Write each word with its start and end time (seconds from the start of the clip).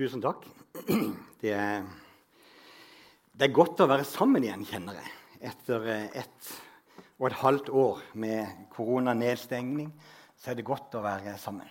Tusen 0.00 0.22
takk. 0.24 0.46
Det 1.42 1.50
er, 1.52 1.82
det 3.36 3.44
er, 3.44 3.52
godt 3.52 3.82
å 3.84 3.86
være 3.90 4.06
sammen 4.08 4.40
igjen, 4.46 4.62
kjenner 4.64 4.96
jeg. 4.96 5.10
Etter 5.50 5.84
ett 5.92 6.52
og 7.18 7.26
et 7.28 7.36
halvt 7.42 7.68
år 7.82 8.00
med 8.22 8.62
koronanedstengning 8.72 9.90
så 10.40 10.54
er 10.54 10.56
det 10.56 10.64
godt 10.64 10.96
å 10.96 11.02
være 11.04 11.34
sammen. 11.42 11.68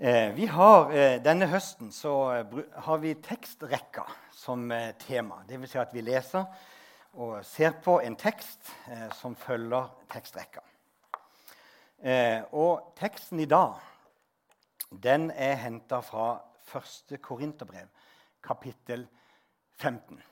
Eh, 0.00 0.32
vi 0.32 0.48
har, 0.48 0.94
eh, 0.96 1.18
denne 1.20 1.50
høsten 1.52 1.92
så 1.92 2.14
har 2.88 3.04
vi 3.04 3.12
tekstrekka 3.28 4.06
som 4.32 4.64
eh, 4.72 4.94
tema. 5.04 5.42
Dvs. 5.44 5.74
Si 5.74 5.82
at 5.82 5.92
vi 5.92 6.06
leser 6.08 6.48
og 7.20 7.44
ser 7.44 7.76
på 7.84 7.98
en 8.00 8.16
tekst 8.16 8.72
som 9.20 9.36
følger 9.36 9.92
tekstrekka. 10.08 10.64
Og 12.56 12.94
teksten 12.96 13.44
i 13.44 13.50
dag 13.50 13.76
den 14.90 15.30
er 15.30 15.54
henta 15.60 16.00
fra 16.00 16.40
1. 16.74 17.18
Korinterbrev, 17.22 17.88
kapittel 18.42 19.06
15, 19.78 20.22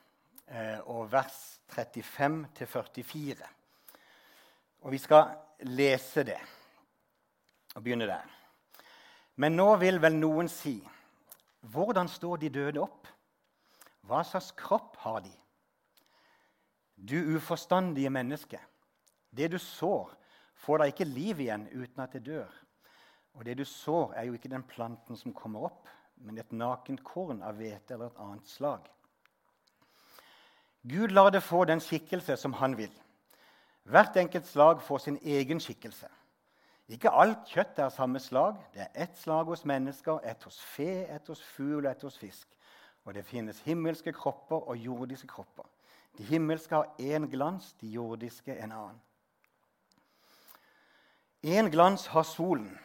eh, 0.49 0.79
og 0.89 1.13
vers 1.13 1.61
35-44. 1.73 3.47
Og 4.81 4.93
vi 4.93 4.99
skal 4.99 5.35
lese 5.69 6.25
det 6.25 6.39
og 7.75 7.83
begynne 7.83 8.09
der. 8.09 8.25
Men 9.37 9.57
nå 9.57 9.69
vil 9.81 10.01
vel 10.01 10.17
noen 10.17 10.49
si 10.49 10.79
hvordan 11.67 12.09
står 12.09 12.37
de 12.45 12.53
døde 12.53 12.81
opp? 12.81 13.09
Hva 14.07 14.23
slags 14.25 14.53
kropp 14.57 14.97
har 15.03 15.21
de? 15.25 15.33
Du 16.97 17.17
uforstandige 17.37 18.11
menneske. 18.11 18.61
Det 19.31 19.51
du 19.53 19.59
sår, 19.59 20.13
får 20.57 20.79
da 20.79 20.87
ikke 20.89 21.09
liv 21.09 21.41
igjen 21.43 21.67
uten 21.75 22.05
at 22.05 22.15
det 22.15 22.23
dør. 22.25 22.53
Og 23.37 23.45
det 23.45 23.59
du 23.59 23.65
sår, 23.65 24.13
er 24.17 24.27
jo 24.29 24.33
ikke 24.37 24.51
den 24.51 24.65
planten 24.65 25.17
som 25.17 25.35
kommer 25.37 25.69
opp, 25.69 25.89
men 26.17 26.39
et 26.39 26.53
nakent 26.53 27.03
korn 27.05 27.43
av 27.45 27.59
hvete 27.61 27.95
eller 27.95 28.09
et 28.09 28.21
annet 28.25 28.49
slag. 28.49 28.87
Gud 30.87 31.13
lar 31.13 31.31
det 31.31 31.43
få 31.43 31.65
den 31.65 31.81
skikkelse 31.81 32.37
som 32.41 32.55
han 32.57 32.77
vil. 32.79 32.93
Hvert 33.85 34.17
enkelt 34.17 34.47
slag 34.47 34.81
får 34.83 34.99
sin 34.99 35.19
egen 35.23 35.61
skikkelse. 35.61 36.09
Ikke 36.89 37.11
alt 37.11 37.49
kjøtt 37.51 37.79
er 37.83 37.91
samme 37.91 38.21
slag. 38.23 38.59
Det 38.75 38.85
er 38.85 39.03
ett 39.05 39.19
slag 39.19 39.51
hos 39.51 39.65
mennesker, 39.67 40.21
ett 40.23 40.43
hos 40.47 40.61
fe, 40.63 41.07
ett 41.11 41.27
hos 41.29 41.43
fugl 41.43 41.85
og 41.85 41.91
ett 41.91 42.03
hos 42.07 42.19
fisk. 42.19 42.49
Og 43.05 43.15
det 43.15 43.27
finnes 43.27 43.61
himmelske 43.67 44.13
kropper 44.15 44.69
og 44.69 44.77
jordiske 44.77 45.29
kropper. 45.29 45.67
De 46.19 46.25
himmelske 46.25 46.75
har 46.75 46.95
én 46.99 47.27
glans, 47.31 47.75
de 47.81 47.91
jordiske 47.91 48.55
en 48.55 48.73
annen. 48.73 49.01
Én 51.43 51.71
glans 51.71 52.07
har 52.07 52.23
solen, 52.23 52.79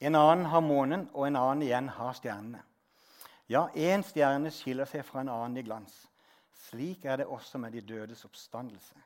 en 0.00 0.14
annen 0.14 0.46
har 0.46 0.60
månen, 0.60 1.08
og 1.14 1.26
en 1.26 1.36
annen 1.36 1.62
igjen 1.62 1.88
har 1.88 2.16
stjernene. 2.16 2.62
Ja, 3.48 3.68
én 3.74 4.02
stjerne 4.04 4.50
skiller 4.50 4.88
seg 4.90 5.04
fra 5.06 5.22
en 5.22 5.30
annen 5.32 5.60
i 5.60 5.64
glans. 5.64 5.94
Slik 6.66 7.04
er 7.04 7.20
det 7.20 7.28
også 7.30 7.58
med 7.62 7.72
de 7.72 7.80
dødes 7.80 8.24
oppstandelse. 8.26 8.96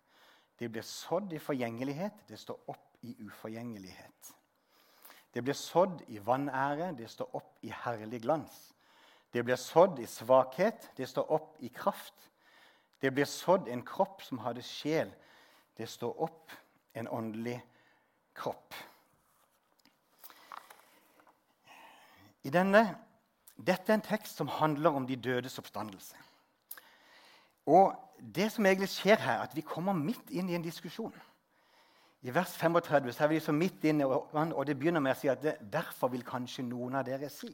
De 0.59 0.69
blir 0.69 0.85
sådd 0.85 1.33
i 1.33 1.41
forgjengelighet, 1.41 2.25
det 2.29 2.39
står 2.41 2.59
opp 2.73 3.05
i 3.07 3.15
uforgjengelighet. 3.25 4.33
Det 5.35 5.45
blir 5.45 5.55
sådd 5.55 6.03
i 6.09 6.19
vanære, 6.19 6.93
det 6.99 7.11
står 7.11 7.37
opp 7.37 7.65
i 7.65 7.71
herlig 7.85 8.23
glans. 8.23 8.73
Det 9.33 9.45
blir 9.45 9.57
sådd 9.57 10.01
i 10.03 10.07
svakhet, 10.07 10.91
det 10.97 11.09
står 11.09 11.31
opp 11.33 11.57
i 11.63 11.69
kraft. 11.69 12.31
Det 13.01 13.13
blir 13.15 13.25
sådd 13.25 13.69
en 13.69 13.85
kropp 13.87 14.23
som 14.23 14.43
hadde 14.43 14.63
sjel, 14.63 15.13
det 15.77 15.89
står 15.89 16.19
opp 16.21 16.53
en 16.95 17.09
åndelig 17.09 17.61
kropp. 18.35 18.75
Denne, 22.49 22.97
dette 23.57 23.93
er 23.93 23.99
en 23.99 24.05
tekst 24.05 24.41
som 24.41 24.49
handler 24.49 24.97
om 24.97 25.07
de 25.07 25.17
dødes 25.17 25.59
oppstandelse. 25.59 26.17
Og 27.67 27.93
det 28.35 28.49
som 28.53 28.67
egentlig 28.67 28.89
skjer 28.89 29.21
her, 29.21 29.33
er 29.33 29.43
at 29.49 29.57
vi 29.57 29.61
kommer 29.61 29.93
midt 29.93 30.31
inn 30.31 30.49
i 30.49 30.57
en 30.57 30.65
diskusjon. 30.65 31.15
I 32.23 32.33
vers 32.35 32.53
35 32.57 33.13
så 33.13 33.25
er 33.25 33.29
vi 33.29 33.39
liksom 33.39 33.57
midt 33.57 33.85
inne, 33.85 34.07
og 34.07 34.67
det 34.67 34.77
begynner 34.79 35.01
med 35.01 35.15
å 35.15 35.21
si 35.21 35.29
at 35.33 35.43
det, 35.43 35.57
derfor 35.73 36.13
vil 36.13 36.25
kanskje 36.25 36.65
noen 36.67 36.99
av 37.01 37.07
dere 37.09 37.31
si. 37.33 37.49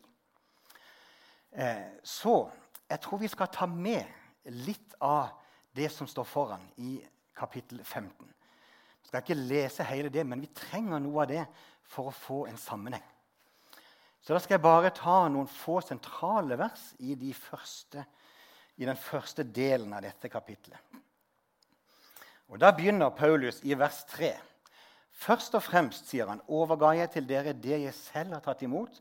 Eh, 1.53 1.85
så 2.03 2.49
jeg 2.89 3.03
tror 3.03 3.23
vi 3.23 3.31
skal 3.31 3.51
ta 3.53 3.67
med 3.67 4.07
litt 4.67 4.95
av 5.01 5.37
det 5.77 5.91
som 5.93 6.09
står 6.11 6.27
foran 6.27 6.67
i 6.83 6.99
kapittel 7.37 7.83
15. 7.85 8.11
Vi 9.03 9.09
skal 9.09 9.23
ikke 9.23 9.39
lese 9.39 9.87
hele 9.87 10.11
det, 10.11 10.27
men 10.27 10.43
vi 10.43 10.51
trenger 10.55 11.03
noe 11.03 11.23
av 11.23 11.31
det 11.31 11.45
for 11.87 12.11
å 12.11 12.15
få 12.15 12.41
en 12.51 12.59
sammenheng. 12.59 13.05
Så 14.27 14.35
da 14.35 14.41
skal 14.43 14.57
jeg 14.57 14.65
bare 14.65 14.91
ta 14.91 15.21
noen 15.31 15.47
få 15.47 15.79
sentrale 15.87 16.57
vers 16.59 16.89
i, 16.99 17.15
de 17.15 17.31
første, 17.31 18.03
i 18.75 18.89
den 18.89 18.99
første 18.99 19.45
delen 19.47 19.93
av 19.95 20.03
dette 20.03 20.27
kapitlet. 20.33 20.99
Og 22.51 22.59
Da 22.59 22.73
begynner 22.75 23.15
Paulus 23.15 23.61
i 23.63 23.79
vers 23.79 24.01
3. 24.11 24.33
Først 25.15 25.55
og 25.55 25.63
fremst 25.63 26.11
sier 26.11 26.27
han, 26.27 26.43
overga 26.51 26.91
jeg 26.99 27.13
til 27.15 27.29
dere 27.29 27.55
det 27.55 27.79
jeg 27.85 27.95
selv 27.95 28.35
har 28.35 28.43
tatt 28.43 28.67
imot, 28.67 28.99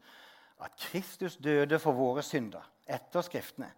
at 0.61 0.77
Kristus 0.77 1.39
døde 1.41 1.81
for 1.81 1.97
våre 1.97 2.21
synder 2.23 2.61
etter 2.85 3.25
Skriftene, 3.25 3.71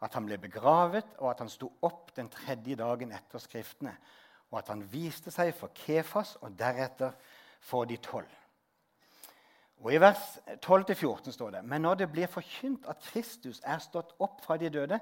at 0.00 0.16
han 0.16 0.24
ble 0.24 0.40
begravet, 0.40 1.12
og 1.20 1.28
at 1.34 1.44
han 1.44 1.52
sto 1.52 1.68
opp 1.84 2.14
den 2.16 2.32
tredje 2.32 2.80
dagen 2.80 3.12
etter 3.12 3.44
Skriftene, 3.44 3.92
og 4.48 4.62
at 4.62 4.72
han 4.72 4.88
viste 4.88 5.32
seg 5.34 5.52
for 5.60 5.76
Kefas 5.76 6.38
og 6.40 6.56
deretter 6.56 7.12
for 7.60 7.84
de 7.84 8.00
tolv. 8.00 8.32
Og 9.84 9.92
I 9.92 10.00
vers 10.00 10.38
12-14 10.64 11.30
står 11.32 11.50
det 11.50 11.64
Men 11.64 11.82
når 11.82 11.94
det 11.94 12.12
blir 12.12 12.26
forkynt 12.26 12.86
at 12.88 13.02
Kristus 13.10 13.60
er 13.64 13.78
stått 13.78 14.14
opp 14.18 14.40
fra 14.44 14.56
de 14.56 14.70
døde, 14.70 15.00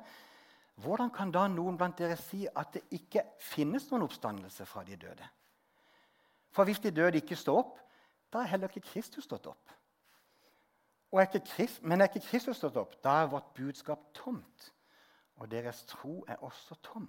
hvordan 0.74 1.10
kan 1.14 1.30
da 1.30 1.46
noen 1.48 1.76
blant 1.78 1.98
dere 1.98 2.16
si 2.18 2.46
at 2.50 2.72
det 2.74 2.82
ikke 2.90 3.22
finnes 3.38 3.86
noen 3.90 4.08
oppstandelse 4.08 4.66
fra 4.66 4.82
de 4.84 4.96
døde? 4.96 5.28
For 6.50 6.64
hvis 6.64 6.82
de 6.82 6.90
døde 6.90 7.18
ikke 7.22 7.36
står 7.38 7.58
opp, 7.58 7.78
da 8.32 8.42
er 8.42 8.50
heller 8.50 8.70
ikke 8.70 8.88
Kristus 8.90 9.24
stått 9.24 9.46
opp. 9.46 9.70
Er 11.14 11.28
Christ, 11.46 11.82
men 11.82 12.00
er 12.00 12.10
ikke 12.10 12.26
Kristus 12.26 12.56
stått 12.58 12.76
opp, 12.76 12.96
da 13.04 13.20
er 13.22 13.30
vårt 13.30 13.52
budskap 13.54 14.08
tomt. 14.14 14.72
Og 15.36 15.50
deres 15.50 15.84
tro 15.86 16.24
er 16.28 16.42
også 16.42 16.74
tom. 16.82 17.06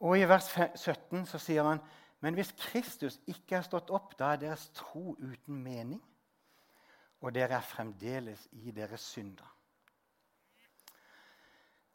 Og 0.00 0.18
I 0.18 0.28
vers 0.28 0.48
17 0.74 1.26
så 1.28 1.40
sier 1.40 1.64
han 1.64 1.80
men 2.20 2.36
hvis 2.36 2.52
Kristus 2.58 3.18
ikke 3.26 3.56
er 3.56 3.64
stått 3.64 3.90
opp, 3.90 4.12
da 4.18 4.34
er 4.34 4.42
deres 4.42 4.68
tro 4.76 5.14
uten 5.16 5.62
mening, 5.62 6.00
og 7.20 7.34
dere 7.36 7.58
er 7.58 7.64
fremdeles 7.64 8.46
i 8.52 8.72
deres 8.76 9.04
synder. 9.12 9.48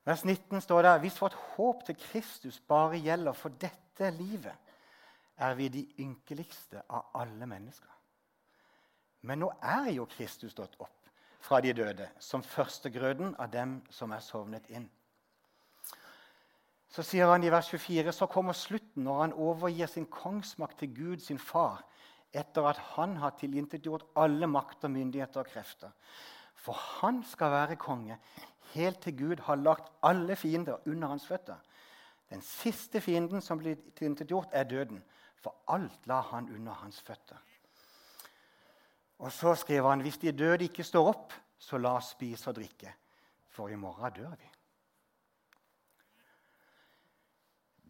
Vers 0.05 0.21
19 0.25 0.61
står 0.61 0.85
det 0.85 0.93
hvis 1.01 1.21
vårt 1.21 1.33
håp 1.55 1.85
til 1.85 1.97
Kristus 1.97 2.59
bare 2.59 2.99
gjelder 3.01 3.33
for 3.33 3.53
dette 3.61 4.11
livet, 4.13 4.53
er 5.37 5.53
vi 5.57 5.67
de 5.67 5.81
ynkeligste 5.99 6.83
av 6.89 7.09
alle 7.13 7.47
mennesker. 7.49 7.89
Men 9.25 9.41
nå 9.41 9.49
er 9.61 9.89
jo 9.95 10.05
Kristus 10.05 10.53
stått 10.53 10.77
opp 10.79 11.09
fra 11.41 11.59
de 11.61 11.73
døde 11.73 12.07
som 12.21 12.43
førstegrøden 12.45 13.35
av 13.41 13.49
dem 13.53 13.79
som 13.89 14.13
er 14.13 14.21
sovnet 14.23 14.69
inn. 14.69 14.85
Så 16.89 17.03
sier 17.03 17.27
han 17.27 17.43
i 17.43 17.51
vers 17.51 17.69
24.: 17.69 18.11
Så 18.11 18.25
kommer 18.31 18.53
slutten 18.53 19.03
når 19.03 19.21
han 19.21 19.33
overgir 19.33 19.87
sin 19.91 20.05
kongsmakt 20.05 20.79
til 20.79 20.93
Gud, 20.95 21.17
sin 21.19 21.39
far, 21.39 21.83
etter 22.33 22.67
at 22.69 22.77
han 22.95 23.17
har 23.17 23.35
tilintetgjort 23.39 24.05
alle 24.15 24.47
makter, 24.47 24.87
myndigheter 24.87 25.39
og 25.39 25.47
krefter. 25.51 25.91
For 26.55 26.73
han 27.01 27.23
skal 27.23 27.51
være 27.51 27.75
konge 27.75 28.19
helt 28.75 29.01
til 29.01 29.17
Gud 29.17 29.41
har 29.47 29.55
lagt 29.55 29.91
alle 30.03 30.35
fiender 30.35 30.87
under 30.87 31.07
hans 31.07 31.27
føtter. 31.27 31.57
Den 32.29 32.41
siste 32.41 33.01
fienden 33.01 33.41
som 33.41 33.59
blir 33.59 33.77
tilintetgjort, 33.95 34.49
er 34.51 34.63
døden. 34.63 35.03
For 35.41 35.55
alt 35.67 36.07
la 36.09 36.21
han 36.31 36.49
under 36.49 36.73
hans 36.73 37.01
føtter. 37.01 37.37
Og 39.19 39.31
så 39.31 39.55
skriver 39.55 39.89
han 39.89 40.01
hvis 40.01 40.17
de 40.17 40.31
døde 40.31 40.63
ikke 40.63 40.83
står 40.83 41.07
opp, 41.07 41.33
så 41.59 41.77
la 41.77 41.95
oss 41.95 42.11
spise 42.15 42.49
og 42.49 42.57
drikke, 42.57 42.91
for 43.49 43.71
i 43.71 43.77
morgen 43.79 44.13
dør 44.13 44.33
vi. 44.35 44.49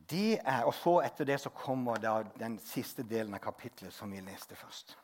Det 0.10 0.38
er, 0.38 0.64
og 0.64 0.74
så 0.74 1.00
Etter 1.06 1.26
det 1.26 1.40
så 1.42 1.50
kommer 1.50 1.98
da 1.98 2.20
den 2.40 2.60
siste 2.62 3.04
delen 3.04 3.34
av 3.34 3.42
kapitlet, 3.42 3.94
som 3.94 4.12
vi 4.12 4.22
leste 4.22 4.56
først. 4.56 4.98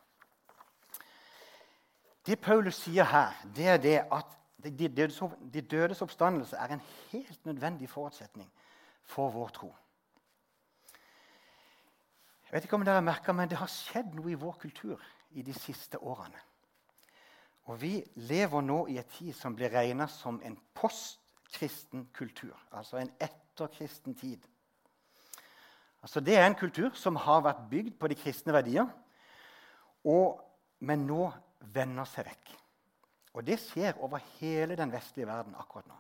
Det 2.26 2.38
Paulus 2.40 2.84
sier 2.84 3.08
her, 3.10 3.34
det 3.56 3.68
er 3.68 3.78
det 3.82 3.98
at 4.12 4.38
de 4.62 4.90
dødes, 4.90 5.22
de 5.54 6.04
oppstandelse 6.04 6.56
er 6.56 6.74
en 6.76 6.84
helt 7.12 7.46
nødvendig 7.46 7.90
forutsetning 7.90 8.52
for 9.04 9.30
vår 9.30 9.50
tro. 9.50 9.72
Jeg 12.46 12.58
vet 12.58 12.64
ikke 12.64 12.76
om 12.76 12.86
dere 12.86 13.00
har 13.00 13.02
merket, 13.02 13.36
men 13.36 13.50
Det 13.50 13.58
har 13.58 13.68
skjedd 13.72 14.14
noe 14.14 14.32
i 14.32 14.38
vår 14.38 14.58
kultur 14.60 15.02
i 15.32 15.42
de 15.42 15.54
siste 15.54 15.98
årene. 15.98 16.40
Og 17.72 17.82
Vi 17.82 18.04
lever 18.16 18.62
nå 18.62 18.88
i 18.88 18.98
en 18.98 19.12
tid 19.18 19.34
som 19.34 19.56
blir 19.56 19.72
regna 19.72 20.08
som 20.08 20.42
en 20.44 20.58
postkristen 20.74 22.10
kultur. 22.14 22.58
Altså 22.72 22.98
en 22.98 23.12
etterkristen 23.20 24.16
tid. 24.16 24.44
Altså, 26.02 26.20
det 26.20 26.38
er 26.38 26.48
en 26.48 26.58
kultur 26.58 26.96
som 26.98 27.16
har 27.16 27.44
vært 27.46 27.68
bygd 27.70 27.98
på 28.00 28.10
de 28.10 28.18
kristne 28.18 28.54
verdier. 28.54 28.88
Og, 30.10 30.40
men 30.82 31.06
nå 31.06 31.28
vender 31.74 32.10
seg 32.10 32.26
vekk. 32.32 32.54
Og 33.38 33.46
det 33.48 33.60
skjer 33.62 34.00
over 34.04 34.24
hele 34.40 34.76
den 34.76 34.92
vestlige 34.92 35.30
verden 35.30 35.56
akkurat 35.56 35.88
nå. 35.88 36.00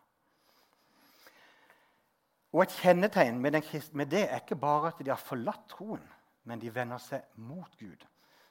Og 2.51 2.63
Et 2.63 2.73
kjennetegn 2.81 3.37
med, 3.39 3.51
den, 3.51 3.63
med, 3.93 4.05
det 4.11 4.25
er 4.25 4.41
ikke 4.41 4.55
bare 4.59 4.87
at 4.87 4.99
de 4.99 5.09
har 5.09 5.21
forlatt 5.21 5.69
troen, 5.71 6.01
men 6.43 6.59
de 6.59 6.73
vender 6.75 6.99
seg 6.99 7.23
mot 7.35 7.77
Gud. 7.79 8.03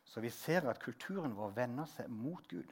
Så 0.04 0.20
vi 0.20 0.30
ser 0.30 0.70
at 0.70 0.80
kulturen 0.80 1.36
vår 1.36 1.52
vender 1.58 1.84
seg 1.90 2.08
mot 2.08 2.48
Gud. 2.48 2.70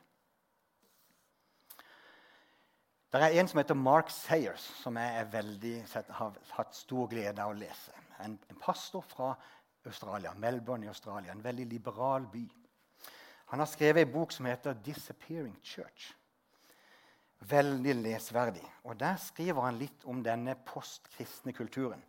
Det 3.13 3.21
er 3.21 3.41
en 3.41 3.49
som 3.49 3.59
heter 3.61 3.75
Mark 3.75 4.11
Sayers, 4.11 4.65
som 4.83 4.97
jeg 4.97 5.29
veldig, 5.33 5.77
har 6.09 6.41
hatt 6.57 6.77
stor 6.77 7.09
glede 7.09 7.43
av 7.43 7.53
å 7.53 7.57
lese. 7.57 7.93
En, 8.25 8.38
en, 8.50 8.56
pastor 8.61 9.00
fra 9.00 9.35
Australia, 9.87 10.35
Melbourne 10.35 10.85
i 10.85 10.88
Australia, 10.88 11.32
en 11.32 11.44
veldig 11.44 11.67
liberal 11.67 12.26
by. 12.32 12.44
Han 13.49 13.59
har 13.59 13.67
skrevet 13.67 14.06
en 14.06 14.12
bok 14.12 14.32
som 14.32 14.47
heter 14.47 14.75
'Disappearing 14.75 15.56
Church'. 15.62 16.15
Veldig 17.41 17.94
lesverdig. 17.94 18.73
Og 18.85 19.00
Der 19.00 19.17
skriver 19.17 19.62
han 19.62 19.79
litt 19.79 20.05
om 20.05 20.25
denne 20.25 20.55
postkristne 20.55 21.53
kulturen. 21.53 22.05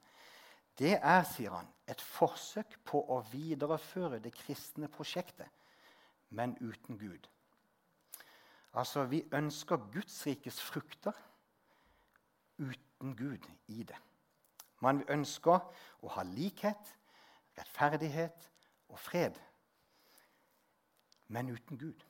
Det 0.80 1.00
er, 1.02 1.24
sier 1.24 1.52
han, 1.52 1.68
et 1.88 2.02
forsøk 2.02 2.78
på 2.86 3.02
å 3.12 3.20
videreføre 3.32 4.20
det 4.20 4.34
kristne 4.34 4.88
prosjektet, 4.88 5.48
men 6.30 6.58
uten 6.62 6.98
Gud. 6.98 7.28
Altså, 8.74 9.04
vi 9.04 9.24
ønsker 9.34 9.90
Guds 9.94 10.26
rikes 10.26 10.62
frukter 10.62 11.14
uten 12.58 13.16
Gud 13.16 13.48
i 13.68 13.84
det. 13.84 13.98
Man 14.80 15.04
ønsker 15.10 15.60
å 16.02 16.12
ha 16.16 16.24
likhet, 16.24 16.96
rettferdighet 17.58 18.52
og 18.90 19.00
fred, 19.00 19.36
men 21.28 21.50
uten 21.50 21.78
Gud. 21.78 22.06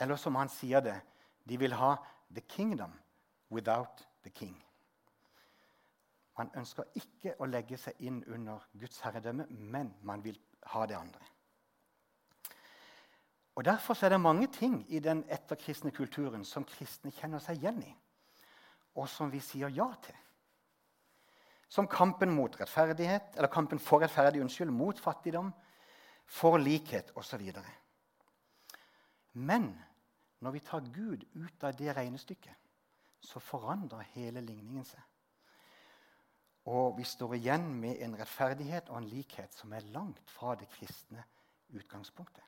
Eller 0.00 0.16
som 0.16 0.36
han 0.36 0.50
sier 0.52 0.80
det, 0.80 1.00
de 1.48 1.58
vil 1.58 1.74
ha 1.74 1.96
'the 2.30 2.40
kingdom 2.48 2.92
without 3.50 4.08
the 4.22 4.30
king'. 4.30 4.62
Man 6.38 6.50
ønsker 6.56 6.84
ikke 6.94 7.34
å 7.38 7.46
legge 7.46 7.76
seg 7.76 7.98
inn 7.98 8.24
under 8.24 8.58
Guds 8.80 9.00
herredømme, 9.00 9.46
men 9.48 9.94
man 10.02 10.24
vil 10.24 10.40
ha 10.72 10.86
det 10.86 10.96
andre. 10.96 11.20
Og 13.54 13.64
Derfor 13.64 14.04
er 14.04 14.08
det 14.08 14.20
mange 14.20 14.46
ting 14.46 14.86
i 14.88 14.98
den 14.98 15.24
etterkristne 15.28 15.90
kulturen 15.90 16.44
som 16.44 16.64
kristne 16.64 17.12
kjenner 17.12 17.38
seg 17.38 17.60
igjen 17.60 17.82
i, 17.82 17.92
og 18.94 19.08
som 19.08 19.32
vi 19.32 19.40
sier 19.40 19.68
ja 19.68 19.90
til. 20.02 20.16
Som 21.72 21.88
kampen, 21.88 22.34
mot 22.36 22.60
rettferdighet, 22.60 23.36
eller 23.36 23.48
kampen 23.48 23.80
for 23.80 24.02
rettferdig, 24.02 24.42
unnskyld, 24.44 24.70
mot 24.70 24.98
fattigdom, 25.00 25.52
for 26.28 26.58
likhet 26.60 27.12
osv. 27.16 27.46
Men 29.32 29.70
når 30.44 30.50
vi 30.50 30.60
tar 30.60 30.84
Gud 30.92 31.24
ut 31.34 31.64
av 31.64 31.72
det 31.78 31.94
regnestykket, 31.96 32.58
så 33.20 33.40
forandrer 33.40 34.04
hele 34.12 34.42
ligningen 34.44 34.84
seg. 34.84 35.00
Og 36.68 36.98
vi 36.98 37.06
står 37.08 37.38
igjen 37.38 37.64
med 37.80 38.02
en 38.04 38.16
rettferdighet 38.18 38.90
og 38.90 38.98
en 38.98 39.08
likhet 39.08 39.54
som 39.54 39.72
er 39.72 39.86
langt 39.94 40.30
fra 40.30 40.52
det 40.58 40.68
kristne 40.74 41.24
utgangspunktet. 41.72 42.44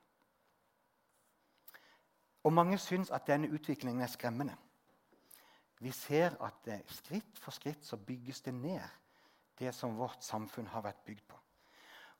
Og 2.45 2.53
mange 2.53 2.77
syns 2.77 3.09
at 3.09 3.25
denne 3.27 3.49
utviklingen 3.49 4.05
er 4.05 4.11
skremmende. 4.11 4.53
Vi 5.81 5.91
ser 5.91 6.37
at 6.45 6.69
skritt 6.93 7.41
for 7.41 7.51
skritt 7.51 7.81
så 7.85 7.97
bygges 7.97 8.41
det 8.45 8.53
ned 8.53 8.85
det 9.59 9.73
som 9.75 9.97
vårt 9.97 10.23
samfunn 10.23 10.67
har 10.67 10.83
vært 10.85 11.03
bygd 11.05 11.25
på. 11.27 11.39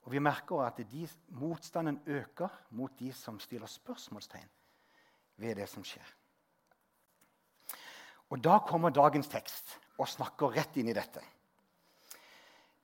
Og 0.06 0.12
Vi 0.12 0.18
merker 0.22 0.62
at 0.62 0.78
de, 0.90 1.08
motstanden 1.28 2.00
øker 2.06 2.48
mot 2.70 2.92
de 2.98 3.12
som 3.12 3.40
stiller 3.40 3.66
spørsmålstegn 3.66 4.48
ved 5.36 5.56
det 5.56 5.68
som 5.68 5.84
skjer. 5.84 6.06
Og 8.30 8.44
Da 8.44 8.58
kommer 8.58 8.90
dagens 8.90 9.28
tekst 9.28 9.78
og 9.98 10.08
snakker 10.08 10.54
rett 10.54 10.76
inn 10.76 10.88
i 10.88 10.94
dette. 10.94 11.22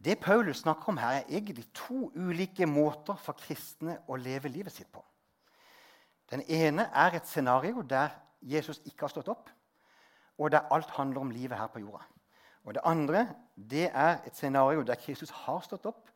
Det 0.02 0.18
Paulus 0.18 0.58
snakker 0.64 0.88
om 0.88 0.98
her, 0.98 1.20
er 1.20 1.30
egentlig 1.30 1.68
to 1.74 2.10
ulike 2.14 2.66
måter 2.66 3.14
for 3.14 3.38
kristne 3.38 4.00
å 4.08 4.16
leve 4.18 4.48
livet 4.48 4.74
sitt 4.74 4.90
på. 4.92 5.02
Den 6.30 6.42
ene 6.48 6.88
er 6.94 7.14
et 7.14 7.28
scenario 7.28 7.82
der 7.82 8.10
Jesus 8.42 8.80
ikke 8.84 9.06
har 9.06 9.12
stått 9.12 9.28
opp, 9.28 9.50
og 10.38 10.50
der 10.50 10.66
alt 10.74 10.90
handler 10.90 11.20
om 11.20 11.30
livet 11.30 11.58
her 11.58 11.70
på 11.70 11.78
jorda. 11.84 12.02
Og 12.64 12.74
Det 12.74 12.82
andre 12.84 13.26
det 13.56 13.90
er 13.90 14.22
et 14.26 14.36
scenario 14.36 14.82
der 14.82 14.94
Kristus 14.94 15.30
har 15.30 15.60
stått 15.60 15.86
opp, 15.86 16.10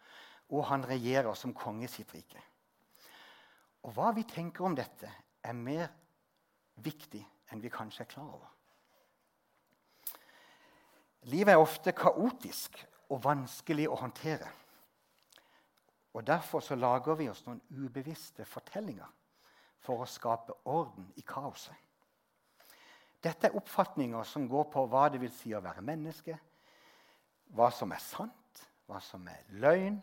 og 0.48 0.66
han 0.66 0.84
regjerer 0.86 1.34
som 1.34 1.54
konge 1.54 1.84
i 1.84 1.90
sitt 1.90 2.14
rike. 2.14 2.42
Og 3.82 3.92
Hva 3.92 4.12
vi 4.14 4.22
tenker 4.22 4.64
om 4.64 4.76
dette, 4.76 5.10
er 5.42 5.52
mer 5.52 5.88
viktig 6.82 7.22
enn 7.52 7.62
vi 7.62 7.70
kanskje 7.70 8.02
er 8.02 8.10
klar 8.10 8.30
over. 8.30 8.52
Livet 11.30 11.52
er 11.54 11.62
ofte 11.62 11.92
kaotisk 11.92 12.78
og 13.10 13.22
vanskelig 13.24 13.88
å 13.90 13.98
håndtere. 13.98 14.48
Og 16.14 16.26
Derfor 16.26 16.60
så 16.60 16.74
lager 16.74 17.14
vi 17.14 17.28
oss 17.28 17.44
noen 17.46 17.60
ubevisste 17.70 18.44
fortellinger 18.44 19.08
for 19.82 20.02
å 20.02 20.10
skape 20.10 20.54
orden 20.64 21.10
i 21.16 21.22
kaoset. 21.26 21.85
Dette 23.24 23.48
er 23.48 23.56
oppfatninger 23.56 24.26
som 24.28 24.48
går 24.48 24.68
på 24.72 24.84
hva 24.90 25.06
det 25.12 25.20
vil 25.22 25.32
si 25.32 25.54
å 25.56 25.62
være 25.64 25.84
menneske, 25.84 26.36
hva 27.56 27.70
som 27.74 27.92
er 27.94 28.02
sant, 28.02 28.66
hva 28.86 29.00
som 29.02 29.24
er 29.30 29.46
løgn, 29.62 29.98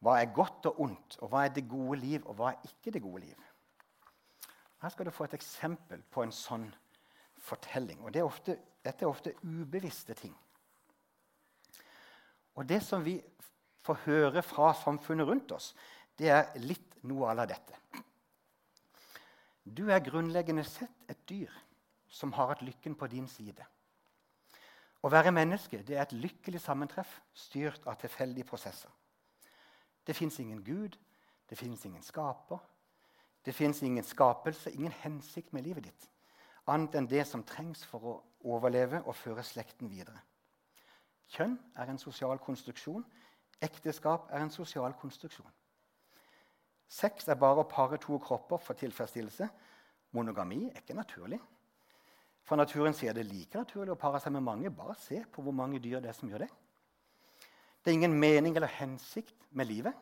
hva 0.00 0.16
er 0.20 0.32
godt 0.34 0.68
og 0.70 0.80
ondt, 0.86 1.18
og 1.20 1.32
hva 1.32 1.44
er 1.44 1.54
det 1.54 1.68
gode 1.68 2.00
liv, 2.00 2.24
og 2.24 2.36
hva 2.38 2.52
er 2.52 2.68
ikke 2.68 2.92
det 2.94 3.02
gode 3.04 3.24
liv. 3.26 3.46
Her 4.80 4.92
skal 4.92 5.08
du 5.08 5.12
få 5.12 5.26
et 5.28 5.36
eksempel 5.36 6.00
på 6.08 6.24
en 6.24 6.32
sånn 6.32 6.66
fortelling. 7.44 8.00
Og 8.00 8.12
det 8.12 8.22
er 8.22 8.28
ofte, 8.28 8.56
Dette 8.80 9.04
er 9.04 9.10
ofte 9.10 9.34
ubevisste 9.44 10.14
ting. 10.16 10.32
Og 12.56 12.64
det 12.64 12.78
som 12.80 13.04
vi 13.04 13.18
får 13.84 13.98
høre 14.06 14.42
fra 14.44 14.70
samfunnet 14.72 15.28
rundt 15.28 15.52
oss, 15.52 15.74
det 16.16 16.30
er 16.32 16.48
litt 16.64 16.96
noe 17.04 17.28
av 17.28 17.44
dette. 17.48 17.76
Du 19.64 19.90
er 19.92 20.00
grunnleggende 20.00 20.64
sett 20.64 21.12
et 21.12 21.20
dyr 21.28 21.52
som 22.10 22.32
har 22.32 22.50
hatt 22.52 22.62
lykken 22.66 22.94
på 22.98 23.06
din 23.10 23.28
side. 23.28 23.64
Å 25.00 25.08
være 25.08 25.32
menneske 25.32 25.80
det 25.86 25.96
er 25.96 26.02
et 26.04 26.16
lykkelig 26.16 26.60
sammentreff 26.60 27.20
styrt 27.32 27.86
av 27.88 27.96
tilfeldige 28.02 28.48
prosesser. 28.50 28.90
Det 30.04 30.16
fins 30.16 30.38
ingen 30.42 30.64
Gud, 30.64 30.96
det 31.48 31.58
fins 31.58 31.84
ingen 31.86 32.02
skaper, 32.02 32.58
det 33.44 33.54
fins 33.54 33.82
ingen 33.82 34.04
skapelse, 34.04 34.72
ingen 34.72 34.92
hensikt 34.92 35.52
med 35.52 35.64
livet 35.64 35.86
ditt, 35.88 36.08
annet 36.66 36.98
enn 36.98 37.08
det 37.08 37.24
som 37.28 37.44
trengs 37.46 37.84
for 37.88 38.04
å 38.04 38.18
overleve 38.44 39.00
og 39.06 39.16
føre 39.16 39.44
slekten 39.46 39.88
videre. 39.88 40.20
Kjønn 41.30 41.56
er 41.78 41.90
en 41.90 42.00
sosial 42.00 42.40
konstruksjon. 42.42 43.04
Ekteskap 43.62 44.28
er 44.34 44.42
en 44.42 44.50
sosial 44.50 44.94
konstruksjon. 44.98 45.50
Sex 46.90 47.28
er 47.30 47.38
bare 47.38 47.62
å 47.62 47.68
pare 47.70 48.00
to 48.02 48.18
kropper 48.18 48.58
for 48.58 48.74
tilfredsstillelse. 48.74 49.46
Monogami 50.16 50.64
er 50.72 50.80
ikke 50.82 50.96
naturlig. 50.98 51.38
For 52.46 52.58
naturen 52.58 52.94
sier 52.96 53.14
det 53.14 53.28
like 53.28 53.58
naturlig 53.58 53.94
å 53.94 54.00
pare 54.00 54.20
seg 54.22 54.34
med 54.34 54.44
mange. 54.46 54.72
Bare 54.74 54.96
se 54.98 55.22
på 55.32 55.44
hvor 55.44 55.54
mange 55.54 55.80
dyr 55.82 56.00
det 56.02 56.10
er 56.12 56.18
som 56.18 56.30
gjør 56.30 56.46
det. 56.46 56.50
Det 57.80 57.92
er 57.92 57.98
ingen 57.98 58.18
mening 58.20 58.56
eller 58.56 58.72
hensikt 58.80 59.36
med 59.56 59.70
livet. 59.70 59.96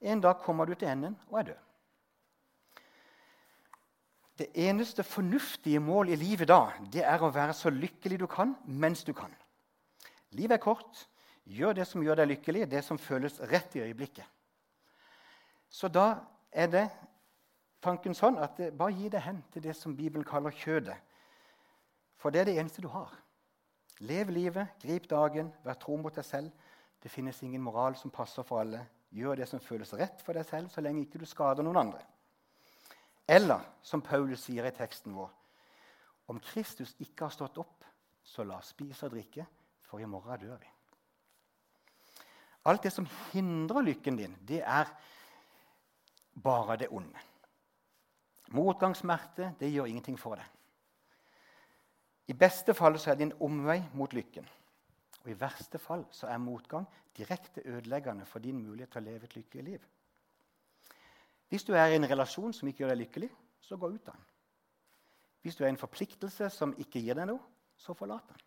En 0.00 0.20
dag 0.22 0.38
kommer 0.44 0.66
du 0.66 0.74
til 0.74 0.88
enden 0.88 1.16
og 1.28 1.40
er 1.40 1.50
død. 1.50 1.66
Det 4.40 4.48
eneste 4.54 5.04
fornuftige 5.04 5.80
mål 5.84 6.08
i 6.08 6.16
livet 6.16 6.48
da, 6.48 6.70
det 6.92 7.02
er 7.04 7.20
å 7.20 7.28
være 7.34 7.52
så 7.52 7.68
lykkelig 7.68 8.22
du 8.22 8.26
kan 8.30 8.54
mens 8.64 9.04
du 9.04 9.12
kan. 9.12 9.32
Livet 10.32 10.56
er 10.56 10.62
kort. 10.64 11.06
Gjør 11.50 11.74
det 11.76 11.86
som 11.88 12.02
gjør 12.04 12.20
deg 12.20 12.30
lykkelig, 12.30 12.68
det 12.70 12.80
som 12.86 12.98
føles 12.98 13.40
rett 13.50 13.74
i 13.76 13.82
øyeblikket. 13.82 14.24
Så 15.68 15.88
da 15.92 16.22
er 16.52 16.70
det 16.70 16.86
tanken 17.82 18.14
sånn 18.14 18.38
at 18.40 18.58
bare 18.78 18.94
gi 18.94 19.10
deg 19.12 19.24
hen 19.24 19.42
til 19.52 19.64
det 19.64 19.74
som 19.76 19.96
Bibelen 19.96 20.24
kaller 20.26 20.54
kjødet. 20.54 20.96
For 22.20 22.32
det 22.32 22.42
er 22.42 22.50
det 22.50 22.58
eneste 22.60 22.84
du 22.84 22.90
har. 22.92 23.12
Lev 24.04 24.30
livet, 24.32 24.76
grip 24.80 25.08
dagen, 25.10 25.50
vær 25.64 25.78
tro 25.80 25.96
mot 26.00 26.14
deg 26.14 26.24
selv. 26.24 26.52
Det 27.00 27.10
finnes 27.12 27.42
ingen 27.42 27.62
moral 27.64 27.96
som 27.96 28.12
passer 28.12 28.44
for 28.44 28.60
alle. 28.60 28.82
Gjør 29.10 29.40
det 29.40 29.48
som 29.48 29.60
føles 29.60 29.92
rett 29.98 30.20
for 30.24 30.36
deg 30.36 30.46
selv, 30.46 30.68
så 30.70 30.84
lenge 30.84 31.06
ikke 31.06 31.20
du 31.20 31.26
skader 31.28 31.64
noen 31.64 31.80
andre. 31.80 32.02
Eller 33.28 33.64
som 33.82 34.02
Paulus 34.04 34.44
sier 34.46 34.66
i 34.66 34.74
teksten 34.74 35.14
vår 35.14 35.30
Om 36.30 36.38
Kristus 36.44 36.92
ikke 37.02 37.26
har 37.26 37.34
stått 37.34 37.58
opp, 37.58 37.84
så 38.22 38.44
la 38.46 38.60
oss 38.60 38.70
spise 38.70 39.08
og 39.08 39.16
drikke, 39.16 39.46
for 39.82 39.98
i 39.98 40.06
morgen 40.06 40.44
dør 40.44 40.60
vi. 40.60 40.70
Alt 42.70 42.84
det 42.84 42.92
som 42.92 43.08
hindrer 43.32 43.82
lykken 43.82 44.18
din, 44.20 44.36
det 44.46 44.60
er 44.60 44.92
bare 46.34 46.76
det 46.76 46.90
onde. 46.92 47.18
Motgangssmerte 48.54 49.54
det 49.58 49.72
gjør 49.72 49.88
ingenting 49.90 50.18
for 50.20 50.38
deg. 50.38 50.59
I 52.30 52.34
beste 52.38 52.74
fall 52.78 52.98
så 53.00 53.10
er 53.10 53.18
det 53.18 53.26
en 53.26 53.38
omvei 53.42 53.80
mot 53.98 54.12
lykken. 54.14 54.46
Og 55.24 55.30
I 55.32 55.38
verste 55.38 55.80
fall 55.82 56.04
så 56.14 56.28
er 56.30 56.38
motgang 56.38 56.86
direkte 57.16 57.64
ødeleggende 57.66 58.26
for 58.26 58.38
din 58.38 58.60
mulighet 58.62 58.92
til 58.94 59.02
å 59.02 59.08
leve 59.08 59.26
et 59.26 59.36
lykkelig 59.36 59.64
liv. 59.66 59.86
Hvis 61.50 61.64
du 61.66 61.72
er 61.74 61.90
i 61.90 61.96
en 61.98 62.06
relasjon 62.06 62.54
som 62.54 62.68
ikke 62.70 62.84
gjør 62.84 62.92
deg 62.94 63.00
lykkelig, 63.02 63.30
så 63.60 63.76
gå 63.76 63.90
ut 63.90 64.08
av 64.08 64.14
den. 64.14 64.28
Hvis 65.42 65.56
du 65.56 65.64
er 65.64 65.70
i 65.70 65.74
en 65.74 65.80
forpliktelse 65.80 66.50
som 66.54 66.74
ikke 66.78 67.02
gir 67.02 67.18
deg 67.18 67.26
noe, 67.32 67.42
så 67.80 67.96
forlat 67.96 68.28
den. 68.28 68.44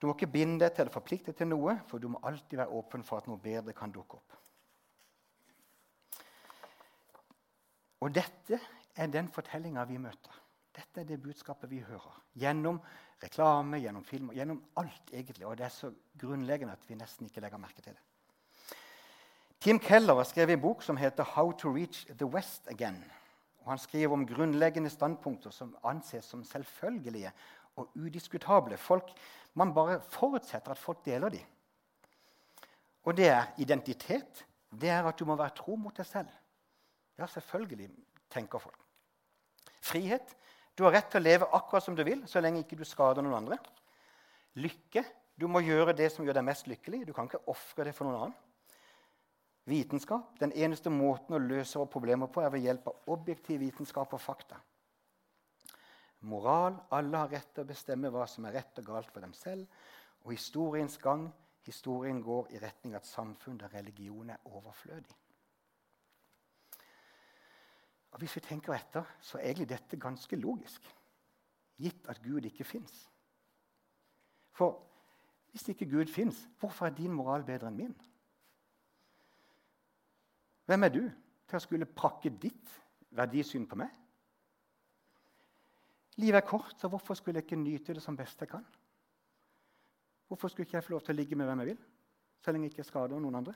Du 0.00 0.08
må 0.08 0.16
ikke 0.16 0.28
binde 0.32 0.64
deg 0.64 0.74
til 0.74 0.84
eller 0.84 0.92
forplikte 0.92 1.30
deg 1.30 1.38
til 1.38 1.50
noe, 1.52 1.76
for 1.88 2.02
du 2.02 2.08
må 2.12 2.20
alltid 2.26 2.58
være 2.58 2.74
åpen 2.80 3.04
for 3.06 3.20
at 3.20 3.28
noe 3.30 3.40
bedre 3.40 3.76
kan 3.76 3.94
dukke 3.94 4.18
opp. 4.18 4.34
Og 8.04 8.12
dette 8.12 8.58
er 8.96 9.12
den 9.12 9.30
fortellinga 9.32 9.86
vi 9.88 10.00
møter. 10.00 10.42
Dette 10.76 11.00
er 11.00 11.08
det 11.08 11.22
budskapet 11.22 11.70
vi 11.70 11.80
hører. 11.80 12.22
Gjennom 12.36 12.80
reklame, 13.22 13.80
gjennom 13.80 14.04
film, 14.04 14.30
gjennom 14.36 14.60
alt 14.76 15.12
egentlig. 15.12 15.46
Og 15.46 15.56
det 15.56 15.64
er 15.64 15.72
så 15.72 15.92
grunnleggende 16.20 16.76
at 16.76 16.88
vi 16.88 16.98
nesten 16.98 17.26
ikke 17.26 17.40
legger 17.40 17.60
merke 17.62 17.82
til 17.82 17.96
det. 17.96 18.02
Tim 19.60 19.80
Keller 19.80 20.14
har 20.14 20.28
skrevet 20.28 20.52
en 20.52 20.60
bok 20.60 20.82
som 20.82 20.96
heter 20.96 21.24
'How 21.24 21.52
to 21.52 21.72
Reach 21.74 22.06
the 22.06 22.26
West 22.26 22.68
Again'. 22.68 23.04
Og 23.64 23.72
han 23.72 23.78
skriver 23.78 24.12
om 24.12 24.26
grunnleggende 24.26 24.90
standpunkter 24.90 25.50
som 25.50 25.76
anses 25.84 26.24
som 26.24 26.44
selvfølgelige 26.44 27.32
og 27.76 27.90
udiskutable. 27.96 28.76
Folk, 28.76 29.10
man 29.54 29.74
bare 29.74 30.00
forutsetter 30.02 30.70
at 30.70 30.78
folk 30.78 31.04
deler 31.04 31.28
dem. 31.28 31.40
Og 33.04 33.16
det 33.16 33.28
er 33.28 33.46
identitet. 33.58 34.46
Det 34.80 34.88
er 34.88 35.02
at 35.02 35.18
du 35.18 35.24
må 35.24 35.36
være 35.36 35.54
tro 35.56 35.76
mot 35.76 35.96
deg 35.96 36.06
selv. 36.06 36.28
Ja, 37.18 37.26
selvfølgelig, 37.26 37.90
tenker 38.30 38.58
folk. 38.58 38.78
Frihet. 39.82 40.36
Du 40.76 40.84
har 40.84 40.92
rett 40.92 41.08
til 41.08 41.22
å 41.22 41.24
leve 41.24 41.48
akkurat 41.56 41.84
som 41.84 41.96
du 41.96 42.02
vil, 42.04 42.26
så 42.28 42.42
lenge 42.44 42.60
ikke 42.60 42.76
du 42.76 42.84
skader 42.84 43.24
noen 43.24 43.38
andre. 43.38 43.56
Lykke. 44.60 45.04
Du 45.36 45.46
må 45.48 45.62
gjøre 45.64 45.94
det 45.96 46.10
som 46.12 46.24
gjør 46.24 46.36
deg 46.38 46.46
mest 46.48 46.68
lykkelig. 46.68 47.02
Du 47.08 47.14
kan 47.16 47.28
ikke 47.28 47.44
ofre 47.52 47.88
det 47.88 47.94
for 47.96 48.08
noen 48.08 48.26
annen. 48.26 48.36
Vitenskap. 49.66 50.36
Den 50.40 50.52
eneste 50.54 50.92
måten 50.92 51.36
å 51.36 51.42
løse 51.42 51.80
våre 51.80 51.90
problemer 51.90 52.30
på 52.32 52.44
er 52.44 52.52
ved 52.54 52.64
hjelp 52.68 52.92
av 52.92 53.10
objektiv 53.16 53.60
vitenskap 53.64 54.12
og 54.14 54.22
fakta. 54.22 54.60
Moral. 56.28 56.76
Alle 56.94 57.24
har 57.24 57.32
rett 57.32 57.50
til 57.54 57.64
å 57.64 57.70
bestemme 57.72 58.12
hva 58.12 58.28
som 58.30 58.46
er 58.46 58.60
rett 58.60 58.80
og 58.80 58.88
galt 58.92 59.12
for 59.12 59.24
dem 59.24 59.34
selv. 59.36 59.66
Og 60.24 60.36
historiens 60.36 61.00
gang. 61.02 61.28
Historien 61.66 62.20
går 62.22 62.52
i 62.54 62.60
retning 62.62 62.94
av 62.94 63.00
et 63.00 63.08
samfunn 63.08 63.58
der 63.58 63.72
religion 63.74 64.28
er 64.30 64.44
overflødig. 64.46 65.16
Og 68.16 68.20
Hvis 68.20 68.36
vi 68.36 68.40
tenker 68.40 68.72
etter, 68.72 69.04
så 69.20 69.36
er 69.36 69.50
egentlig 69.50 69.68
dette 69.68 69.98
ganske 70.00 70.36
logisk, 70.40 70.86
gitt 71.76 72.06
at 72.08 72.22
Gud 72.24 72.46
ikke 72.48 72.64
fins. 72.64 72.94
For 74.56 74.78
hvis 75.50 75.68
ikke 75.68 75.90
Gud 75.90 76.08
fins, 76.08 76.38
hvorfor 76.58 76.86
er 76.86 76.94
din 76.96 77.12
moral 77.12 77.44
bedre 77.44 77.68
enn 77.68 77.76
min? 77.76 77.92
Hvem 80.64 80.86
er 80.88 80.94
du 80.94 81.02
til 81.44 81.58
å 81.58 81.60
skulle 81.60 81.88
prakke 81.88 82.32
ditt 82.32 82.72
verdisyn 83.12 83.68
på 83.68 83.76
meg? 83.82 83.92
Livet 86.16 86.40
er 86.40 86.48
kort, 86.48 86.72
så 86.80 86.88
hvorfor 86.88 87.20
skulle 87.20 87.42
jeg 87.42 87.50
ikke 87.50 87.60
nyte 87.60 87.98
det 87.98 88.04
som 88.04 88.16
best 88.16 88.40
jeg 88.40 88.48
kan? 88.48 88.64
Hvorfor 90.26 90.48
skulle 90.48 90.64
ikke 90.64 90.78
jeg 90.78 90.88
få 90.88 90.96
lov 90.96 91.04
til 91.04 91.12
å 91.12 91.20
ligge 91.20 91.36
med 91.36 91.52
hvem 91.52 91.66
jeg 91.66 91.74
vil, 91.74 91.84
så 92.40 92.56
lenge 92.56 92.70
jeg 92.70 92.78
ikke 92.78 92.88
skader 92.88 93.20
noen 93.20 93.42
andre? 93.42 93.54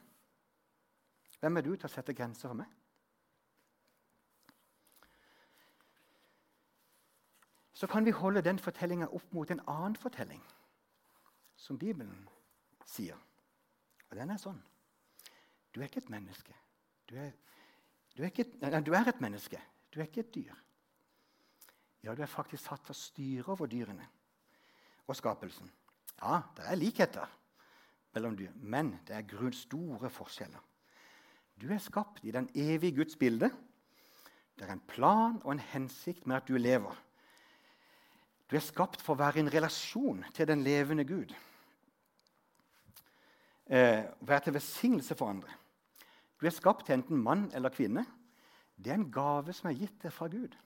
Hvem 1.40 1.56
er 1.56 1.64
du 1.64 1.72
til 1.78 1.88
å 1.88 1.94
sette 1.96 2.12
grenser 2.12 2.52
for 2.52 2.60
meg? 2.60 2.79
Så 7.80 7.86
kan 7.86 8.04
vi 8.04 8.12
holde 8.12 8.42
den 8.44 8.58
fortellinga 8.60 9.06
opp 9.16 9.30
mot 9.32 9.50
en 9.50 9.62
annen 9.64 9.94
fortelling 9.96 10.42
som 11.56 11.78
Bibelen 11.80 12.26
sier. 12.84 13.16
Og 14.10 14.18
den 14.18 14.34
er 14.34 14.40
sånn. 14.42 14.58
Du 15.72 15.80
er 15.80 15.88
ikke 15.88 16.02
et 16.02 16.12
menneske. 16.12 16.52
Du 17.08 17.14
er, 17.16 17.32
du 18.12 18.20
er, 18.20 18.28
ikke, 18.28 18.44
nei, 18.60 18.82
du 18.84 18.92
er 18.92 19.08
et 19.08 19.24
menneske. 19.24 19.62
Du 19.88 19.96
er 19.96 20.10
ikke 20.10 20.26
et 20.26 20.34
dyr. 20.34 20.60
Ja, 22.04 22.12
du 22.12 22.20
er 22.20 22.28
faktisk 22.28 22.66
satt 22.66 22.84
til 22.84 22.92
å 22.92 23.00
styre 23.00 23.56
over 23.56 23.70
dyrene 23.70 24.04
og 25.08 25.16
skapelsen. 25.16 25.72
Ja, 26.20 26.42
det 26.58 26.68
er 26.68 26.80
likheter 26.80 27.36
mellom 28.12 28.36
dyr, 28.36 28.52
men 28.60 28.98
det 29.08 29.16
er 29.16 29.28
grunn 29.30 29.56
store 29.56 30.12
forskjeller. 30.12 30.60
Du 31.56 31.70
er 31.72 31.80
skapt 31.80 32.26
i 32.28 32.36
den 32.36 32.52
evige 32.52 33.00
Guds 33.00 33.16
bilde. 33.16 33.48
Det 34.52 34.68
er 34.68 34.76
en 34.76 34.88
plan 34.90 35.40
og 35.46 35.54
en 35.54 35.68
hensikt 35.72 36.28
med 36.28 36.42
at 36.42 36.48
du 36.48 36.60
lever. 36.60 37.06
Du 38.50 38.56
er 38.58 38.64
skapt 38.66 38.98
for 38.98 39.14
å 39.14 39.20
være 39.20 39.38
i 39.38 39.44
en 39.44 39.52
relasjon 39.52 40.24
til 40.34 40.48
den 40.50 40.64
levende 40.66 41.04
Gud. 41.06 41.30
Eh, 43.70 44.02
være 44.26 44.40
til 44.44 44.56
velsignelse 44.56 45.14
for 45.14 45.30
andre. 45.30 45.54
Du 46.40 46.48
er 46.48 46.54
skapt 46.54 46.88
til 46.88 46.96
enten 46.96 47.20
mann 47.22 47.46
eller 47.54 47.70
kvinne. 47.70 48.02
Det 48.74 48.90
er 48.90 48.98
en 48.98 49.12
gave 49.12 49.54
som 49.54 49.70
er 49.70 49.78
gitt 49.78 50.02
deg 50.02 50.12
fra 50.12 50.26
Gud. 50.32 50.56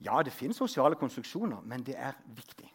Ja, 0.00 0.22
det 0.22 0.32
finnes 0.32 0.60
sosiale 0.62 0.94
konstruksjoner, 0.96 1.60
men 1.66 1.82
det 1.82 1.96
er 1.98 2.14
viktig. 2.36 2.70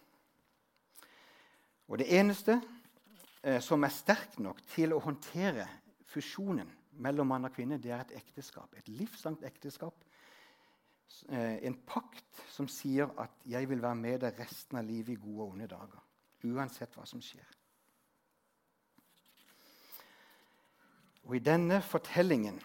Og 1.88 2.02
det 2.02 2.10
eneste 2.20 2.60
eh, 3.44 3.62
som 3.64 3.84
er 3.86 3.96
sterkt 3.96 4.42
nok 4.44 4.60
til 4.74 4.92
å 4.92 5.00
håndtere 5.00 5.70
fusjonen 6.12 6.68
mellom 7.00 7.32
mann 7.32 7.48
og 7.48 7.56
kvinne, 7.56 7.80
det 7.80 7.94
er 7.96 8.04
et 8.04 8.18
ekteskap. 8.20 8.76
Et 8.76 8.92
livslangt 8.92 9.46
ekteskap 9.48 10.05
en 11.30 11.78
pakt 11.88 12.42
som 12.50 12.68
sier 12.68 13.10
at 13.20 13.32
'jeg 13.46 13.70
vil 13.70 13.82
være 13.82 13.96
med 13.96 14.20
deg 14.20 14.40
resten 14.40 14.78
av 14.78 14.86
livet 14.86 15.10
i 15.10 15.22
gode 15.22 15.42
og 15.44 15.52
onde 15.52 15.68
dager'. 15.68 16.04
Uansett 16.44 16.94
hva 16.96 17.06
som 17.06 17.22
skjer. 17.22 17.46
Og 21.24 21.36
I 21.36 21.40
denne 21.40 21.82
fortellingen 21.82 22.62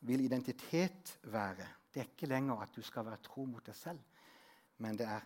vil 0.00 0.24
identitet 0.24 1.18
være 1.22 1.66
Det 1.94 2.02
er 2.02 2.10
ikke 2.12 2.26
lenger 2.26 2.60
at 2.60 2.74
du 2.76 2.82
skal 2.82 3.06
være 3.06 3.16
tro 3.24 3.44
mot 3.44 3.66
deg 3.66 3.74
selv, 3.74 4.00
men 4.78 4.98
det 4.98 5.06
er 5.06 5.20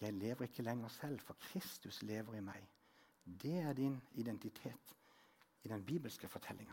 'jeg 0.00 0.12
lever 0.12 0.42
ikke 0.42 0.62
lenger 0.62 0.88
selv, 0.88 1.20
for 1.20 1.34
Kristus 1.34 2.02
lever 2.02 2.34
i 2.34 2.40
meg'. 2.40 2.66
Det 3.42 3.58
er 3.58 3.72
din 3.72 4.02
identitet 4.12 4.96
i 5.62 5.68
den 5.68 5.84
bibelske 5.84 6.28
fortellinga. 6.28 6.72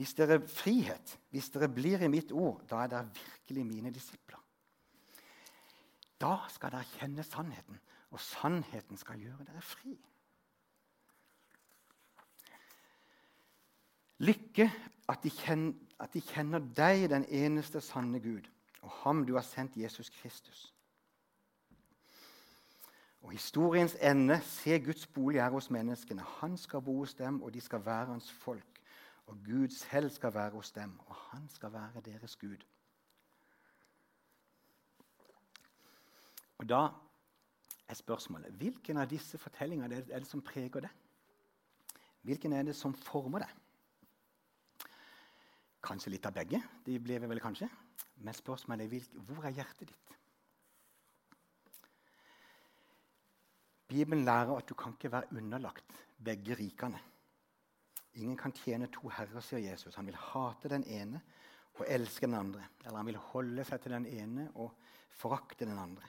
Hvis 0.00 0.14
dere 0.16 0.38
er 0.38 0.46
frihet, 0.48 1.18
hvis 1.28 1.50
dere 1.52 1.68
blir 1.68 2.00
i 2.00 2.08
mitt 2.08 2.30
ord, 2.32 2.62
da 2.70 2.78
er 2.80 2.88
dere 2.88 3.10
virkelig 3.12 3.66
mine 3.68 3.90
disipler. 3.92 4.38
Da 6.16 6.38
skal 6.48 6.72
dere 6.72 6.88
kjenne 6.94 7.24
sannheten, 7.24 7.76
og 8.08 8.22
sannheten 8.24 8.96
skal 8.96 9.20
gjøre 9.20 9.44
dere 9.44 9.60
fri. 9.60 9.92
Lykke 14.24 14.70
at 15.12 15.20
de, 15.20 15.34
kjenner, 15.36 15.76
at 16.00 16.16
de 16.16 16.24
kjenner 16.24 16.64
deg, 16.80 17.04
den 17.12 17.28
eneste 17.28 17.84
sanne 17.84 18.24
Gud, 18.24 18.48
og 18.80 18.96
ham 19.02 19.26
du 19.28 19.34
har 19.36 19.44
sendt, 19.44 19.76
Jesus 19.76 20.08
Kristus. 20.16 20.70
Og 23.20 23.36
historiens 23.36 23.98
ende, 24.00 24.40
se 24.48 24.80
Guds 24.80 25.06
bolig 25.06 25.44
er 25.44 25.52
hos 25.52 25.68
menneskene. 25.70 26.24
Han 26.40 26.56
skal 26.56 26.80
bo 26.80 27.02
hos 27.02 27.14
dem, 27.20 27.42
og 27.42 27.52
de 27.52 27.60
skal 27.60 27.84
være 27.84 28.14
hans 28.14 28.32
folk. 28.32 28.79
Og 29.30 29.36
Gud 29.46 29.68
selv 29.68 30.10
skal 30.10 30.34
være 30.34 30.50
hos 30.50 30.72
dem, 30.74 30.98
og 31.06 31.14
han 31.14 31.48
skal 31.48 31.72
være 31.72 32.00
deres 32.04 32.36
Gud. 32.36 32.64
Og 36.58 36.68
Da 36.68 36.88
er 37.88 37.94
spørsmålet 37.94 38.52
hvilken 38.52 38.98
av 39.00 39.06
disse 39.10 39.38
fortellingene 39.38 40.02
er 40.02 40.18
det 40.18 40.26
som 40.28 40.42
preger 40.42 40.80
det? 40.84 40.90
Hvilken 42.22 42.52
er 42.52 42.62
det 42.62 42.74
som 42.76 42.94
former 42.94 43.38
det? 43.38 43.48
Kanskje 45.82 46.10
litt 46.10 46.26
av 46.26 46.34
begge. 46.36 46.60
De 46.86 46.98
ble 47.00 47.20
vi 47.22 47.30
vel 47.30 47.40
kanskje. 47.40 47.70
Men 48.20 48.34
spørsmålet 48.34 48.92
er 48.92 49.22
hvor 49.24 49.46
er 49.46 49.54
hjertet 49.56 49.88
ditt? 49.88 50.16
Bibelen 53.88 54.24
lærer 54.24 54.58
at 54.58 54.68
du 54.68 54.74
kan 54.74 54.92
ikke 54.92 55.12
være 55.12 55.32
underlagt 55.38 56.04
begge 56.24 56.54
rikene. 56.54 57.00
Ingen 58.18 58.36
kan 58.36 58.52
tjene 58.52 58.88
to 58.90 59.10
herrer, 59.14 59.42
sier 59.44 59.62
Jesus. 59.62 59.94
Han 59.94 60.08
vil 60.10 60.18
hate 60.18 60.70
den 60.72 60.84
ene 60.90 61.20
og 61.78 61.84
elske 61.86 62.26
den 62.26 62.38
andre. 62.38 62.64
Eller 62.84 62.98
han 62.98 63.10
vil 63.10 63.20
holde 63.30 63.64
seg 63.66 63.82
til 63.82 63.94
den 63.94 64.08
ene 64.10 64.48
og 64.54 64.72
forakte 65.20 65.68
den 65.68 65.78
andre. 65.78 66.08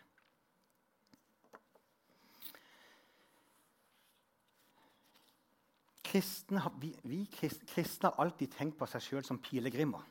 Kristne, 6.11 6.63
vi, 6.81 6.89
vi 7.07 7.21
kristne 7.31 8.09
har 8.09 8.19
alltid 8.19 8.51
tenkt 8.57 8.79
på 8.79 8.87
seg 8.89 9.03
sjøl 9.05 9.23
som 9.23 9.39
pilegrimer. 9.39 10.03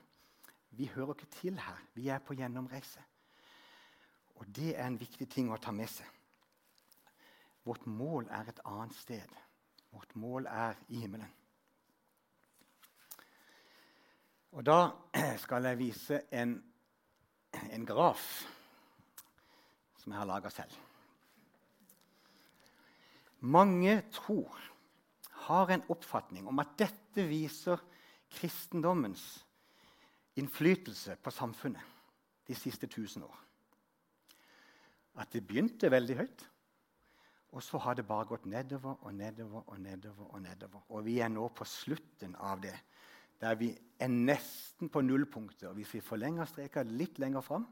Vi 0.78 0.86
hører 0.94 1.12
ikke 1.12 1.32
til 1.34 1.58
her. 1.60 1.82
Vi 1.92 2.08
er 2.08 2.22
på 2.24 2.36
gjennomreise. 2.38 3.02
Og 4.40 4.46
det 4.56 4.72
er 4.78 4.86
en 4.86 4.96
viktig 5.00 5.26
ting 5.28 5.50
å 5.52 5.58
ta 5.60 5.74
med 5.76 5.90
seg. 5.92 6.06
Vårt 7.66 7.84
mål 7.84 8.30
er 8.32 8.48
et 8.48 8.62
annet 8.64 8.96
sted. 8.96 9.36
Vårt 9.92 10.14
mål 10.16 10.46
er 10.48 10.78
i 10.88 11.02
himmelen. 11.02 11.28
Og 14.52 14.66
da 14.66 14.90
skal 15.44 15.68
jeg 15.70 15.78
vise 15.78 16.22
en, 16.34 16.56
en 17.70 17.86
graf 17.86 18.24
som 20.00 20.12
jeg 20.12 20.18
har 20.18 20.28
laga 20.28 20.50
selv. 20.52 20.72
Mange 23.40 24.02
tror, 24.12 24.56
har 25.46 25.70
en 25.72 25.84
oppfatning 25.88 26.48
om 26.48 26.58
at 26.60 26.74
dette 26.78 27.24
viser 27.28 27.80
kristendommens 28.30 29.24
innflytelse 30.38 31.16
på 31.16 31.32
samfunnet 31.32 31.96
de 32.46 32.54
siste 32.54 32.86
1000 32.86 33.24
år. 33.24 33.38
At 35.20 35.32
det 35.32 35.46
begynte 35.46 35.90
veldig 35.90 36.16
høyt, 36.16 36.44
og 37.50 37.62
så 37.62 37.80
har 37.82 37.96
det 37.98 38.06
bare 38.06 38.28
gått 38.30 38.46
nedover 38.46 39.00
og 39.00 39.14
nedover 39.14 39.64
og 39.66 39.80
nedover. 39.80 40.26
Og 40.30 40.42
nedover. 40.42 40.82
Og 40.88 41.04
vi 41.04 41.18
er 41.18 41.28
nå 41.32 41.48
på 41.48 41.66
slutten 41.66 42.36
av 42.38 42.60
det, 42.62 42.76
der 43.40 43.56
vi 43.56 43.70
er 43.98 44.10
nesten 44.12 44.90
på 44.92 45.02
nullpunktet. 45.04 45.68
Og 45.68 45.78
hvis 45.78 45.94
vi 45.94 46.04
forlenger 46.04 46.48
streka 46.48 46.84
litt 46.86 47.18
lenger 47.18 47.44
fram, 47.44 47.66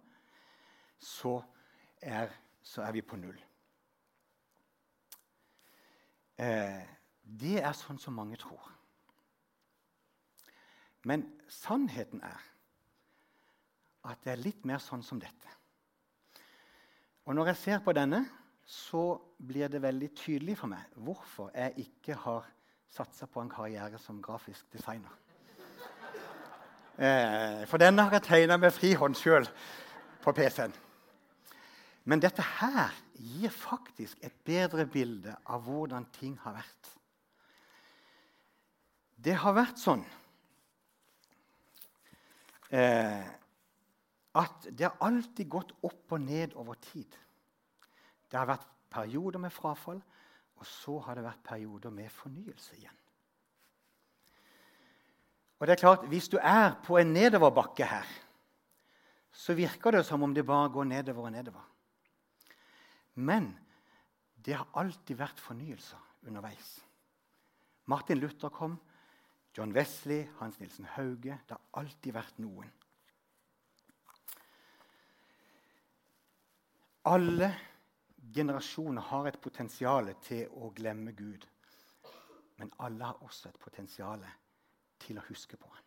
så 0.99 1.39
er, 2.01 2.33
så 2.63 2.83
er 2.83 2.93
vi 2.97 3.03
på 3.05 3.19
null. 3.21 3.39
Eh, 6.39 6.83
det 7.23 7.59
er 7.61 7.75
sånn 7.77 7.99
som 8.01 8.17
mange 8.17 8.39
tror. 8.41 8.73
Men 11.09 11.27
sannheten 11.49 12.23
er 12.25 12.45
at 14.09 14.21
det 14.25 14.33
er 14.33 14.43
litt 14.43 14.65
mer 14.69 14.81
sånn 14.83 15.03
som 15.05 15.21
dette. 15.21 15.55
Og 17.29 17.37
når 17.37 17.53
jeg 17.53 17.61
ser 17.63 17.81
på 17.85 17.93
denne, 17.93 18.23
så 18.65 19.19
blir 19.39 19.69
det 19.69 19.83
veldig 19.83 20.09
tydelig 20.17 20.57
for 20.61 20.73
meg 20.73 20.93
hvorfor 20.97 21.51
jeg 21.57 21.85
ikke 21.85 22.17
har 22.25 22.49
satsa 22.89 23.29
på 23.29 23.43
en 23.43 23.51
karriere 23.53 24.01
som 24.01 24.23
grafisk 24.25 24.69
designer. 24.73 25.13
Eh, 26.99 27.63
for 27.71 27.79
denne 27.79 28.03
har 28.03 28.17
jeg 28.19 28.27
tegna 28.27 28.57
med 28.59 28.75
frihånd 28.75 29.15
sjøl 29.15 29.47
på 30.25 30.33
PC-en. 30.35 30.75
Men 32.11 32.23
dette 32.25 32.43
her 32.43 32.97
gir 33.15 33.53
faktisk 33.55 34.19
et 34.25 34.35
bedre 34.47 34.87
bilde 34.91 35.37
av 35.47 35.63
hvordan 35.63 36.09
ting 36.17 36.35
har 36.43 36.57
vært. 36.59 36.91
Det 39.19 39.37
har 39.39 39.55
vært 39.55 39.79
sånn 39.79 40.03
eh, 42.75 43.31
at 44.39 44.69
det 44.71 44.89
har 44.89 44.99
alltid 45.07 45.51
gått 45.51 45.75
opp 45.87 46.19
og 46.19 46.23
ned 46.27 46.59
over 46.59 46.79
tid. 46.83 47.15
Det 48.27 48.39
har 48.39 48.51
vært 48.51 48.67
perioder 48.91 49.43
med 49.43 49.55
frafall, 49.55 50.03
og 50.59 50.67
så 50.67 50.99
har 51.07 51.19
det 51.19 51.29
vært 51.29 51.47
perioder 51.47 51.95
med 51.95 52.11
fornyelse 52.11 52.79
igjen. 52.79 52.98
Og 55.59 55.67
det 55.67 55.73
er 55.73 55.81
klart, 55.81 56.09
Hvis 56.09 56.29
du 56.29 56.39
er 56.41 56.75
på 56.85 56.99
en 56.99 57.13
nedoverbakke 57.13 57.87
her, 57.87 58.07
så 59.33 59.55
virker 59.55 59.91
det 59.91 60.07
som 60.07 60.23
om 60.23 60.35
det 60.35 60.47
bare 60.47 60.71
går 60.71 60.85
nedover 60.85 61.25
og 61.25 61.33
nedover. 61.33 61.65
Men 63.15 63.59
det 64.45 64.55
har 64.55 64.69
alltid 64.75 65.17
vært 65.17 65.41
fornyelser 65.41 65.99
underveis. 66.27 66.85
Martin 67.87 68.19
Luther 68.19 68.49
kom, 68.49 68.79
John 69.57 69.73
Wesley, 69.75 70.27
Hans 70.39 70.61
Nilsen 70.61 70.85
Hauge 70.85 71.39
Det 71.49 71.57
har 71.57 71.61
alltid 71.73 72.13
vært 72.13 72.39
noen. 72.39 72.71
Alle 77.05 77.55
generasjoner 78.35 79.03
har 79.03 79.27
et 79.27 79.41
potensial 79.41 80.13
til 80.23 80.51
å 80.53 80.71
glemme 80.77 81.13
Gud. 81.17 81.47
Men 82.59 82.71
alle 82.79 83.05
har 83.05 83.23
også 83.25 83.49
et 83.49 83.59
potensial 83.59 84.23
til 85.03 85.19
å 85.19 85.27
huske 85.29 85.57
på 85.57 85.69
ham. 85.69 85.85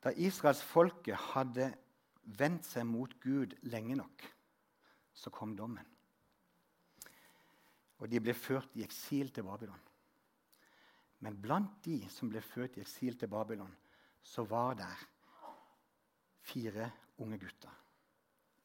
Da 0.00 0.12
israelsfolket 0.16 1.18
hadde 1.34 1.68
vendt 2.38 2.64
seg 2.64 2.86
mot 2.88 3.12
Gud 3.20 3.52
lenge 3.68 3.98
nok, 4.00 4.24
så 5.12 5.32
kom 5.34 5.52
dommen. 5.56 5.84
Og 8.00 8.08
de 8.08 8.20
ble 8.22 8.32
ført 8.32 8.72
i 8.80 8.84
eksil 8.86 9.28
til 9.34 9.44
Babylon. 9.44 9.80
Men 11.20 11.36
blant 11.36 11.82
de 11.84 11.98
som 12.08 12.30
ble 12.32 12.40
ført 12.40 12.78
i 12.78 12.84
eksil 12.84 13.18
til 13.20 13.28
Babylon, 13.28 13.72
så 14.24 14.46
var 14.48 14.78
der 14.78 15.02
fire 16.48 16.88
unge 17.20 17.36
gutter. 17.42 17.74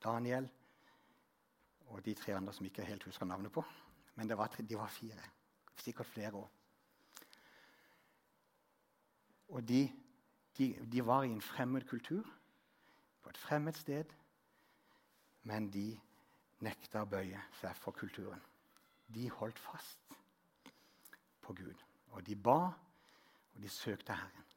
Daniel 0.04 0.48
og 1.88 2.06
de 2.06 2.14
tre 2.14 2.36
andre 2.36 2.54
som 2.54 2.66
ikke 2.66 2.86
helt 2.86 3.04
husker 3.04 3.26
navnet 3.26 3.52
på. 3.52 3.64
Men 4.16 4.30
var, 4.38 4.48
de 4.48 4.78
var 4.78 4.88
fire. 4.88 5.30
Sikkert 5.78 6.08
flere 6.08 6.32
òg. 6.32 6.50
Og 9.48 9.68
de 9.68 9.84
de, 10.58 10.86
de, 10.92 11.06
var 11.06 11.24
i 11.24 11.30
en 11.30 11.42
fremmed 11.42 11.82
kultur, 11.82 12.24
på 13.22 13.30
et 13.30 13.38
fremmed 13.38 13.74
sted, 13.74 14.06
men 15.44 15.68
de 15.74 16.00
nekta 16.64 17.02
å 17.04 17.10
bøye 17.10 17.42
seg 17.60 17.76
for 17.76 17.92
kulturen. 17.98 18.42
De 19.12 19.28
holdt 19.30 19.60
fast 19.60 20.16
på 21.44 21.54
Gud. 21.58 21.84
Og 22.16 22.24
de 22.26 22.36
ba, 22.36 22.60
og 23.54 23.62
de 23.62 23.70
søkte 23.70 24.16
Herren. 24.16 24.52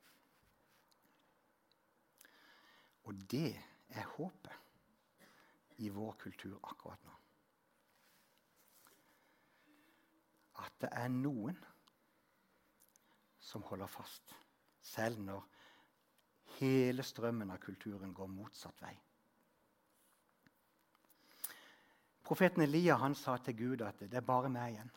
Og 3.08 3.18
det 3.30 3.56
er 3.88 4.14
håpet 4.14 5.78
i 5.82 5.88
vår 5.88 6.14
kultur 6.20 6.58
akkurat 6.62 7.04
nå. 7.08 7.17
At 10.58 10.74
det 10.82 10.90
er 10.92 11.08
noen 11.12 11.58
som 13.48 13.62
holder 13.64 13.88
fast, 13.88 14.34
selv 14.82 15.20
når 15.24 15.44
hele 16.58 17.04
strømmen 17.06 17.50
av 17.54 17.60
kulturen 17.62 18.12
går 18.14 18.30
motsatt 18.32 18.82
vei. 18.82 18.94
Profeten 22.28 22.62
Elia 22.62 22.98
sa 23.16 23.38
til 23.40 23.56
Gud 23.56 23.82
at 23.86 24.02
det 24.04 24.18
er 24.20 24.26
bare 24.26 24.50
meg 24.52 24.74
igjen. 24.74 24.90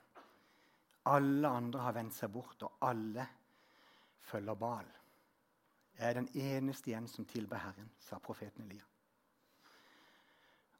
Alle 1.07 1.47
andre 1.47 1.85
har 1.85 1.95
vendt 1.95 2.13
seg 2.13 2.29
bort, 2.33 2.63
og 2.67 2.83
alle 2.83 3.23
følger 4.27 4.55
Bal. 4.59 4.89
Jeg 5.97 6.09
er 6.09 6.19
den 6.19 6.27
eneste 6.35 6.91
igjen 6.91 7.07
som 7.07 7.25
tilber 7.25 7.63
Herren, 7.63 7.89
sa 7.99 8.19
profeten 8.19 8.67
Elia. 8.67 8.90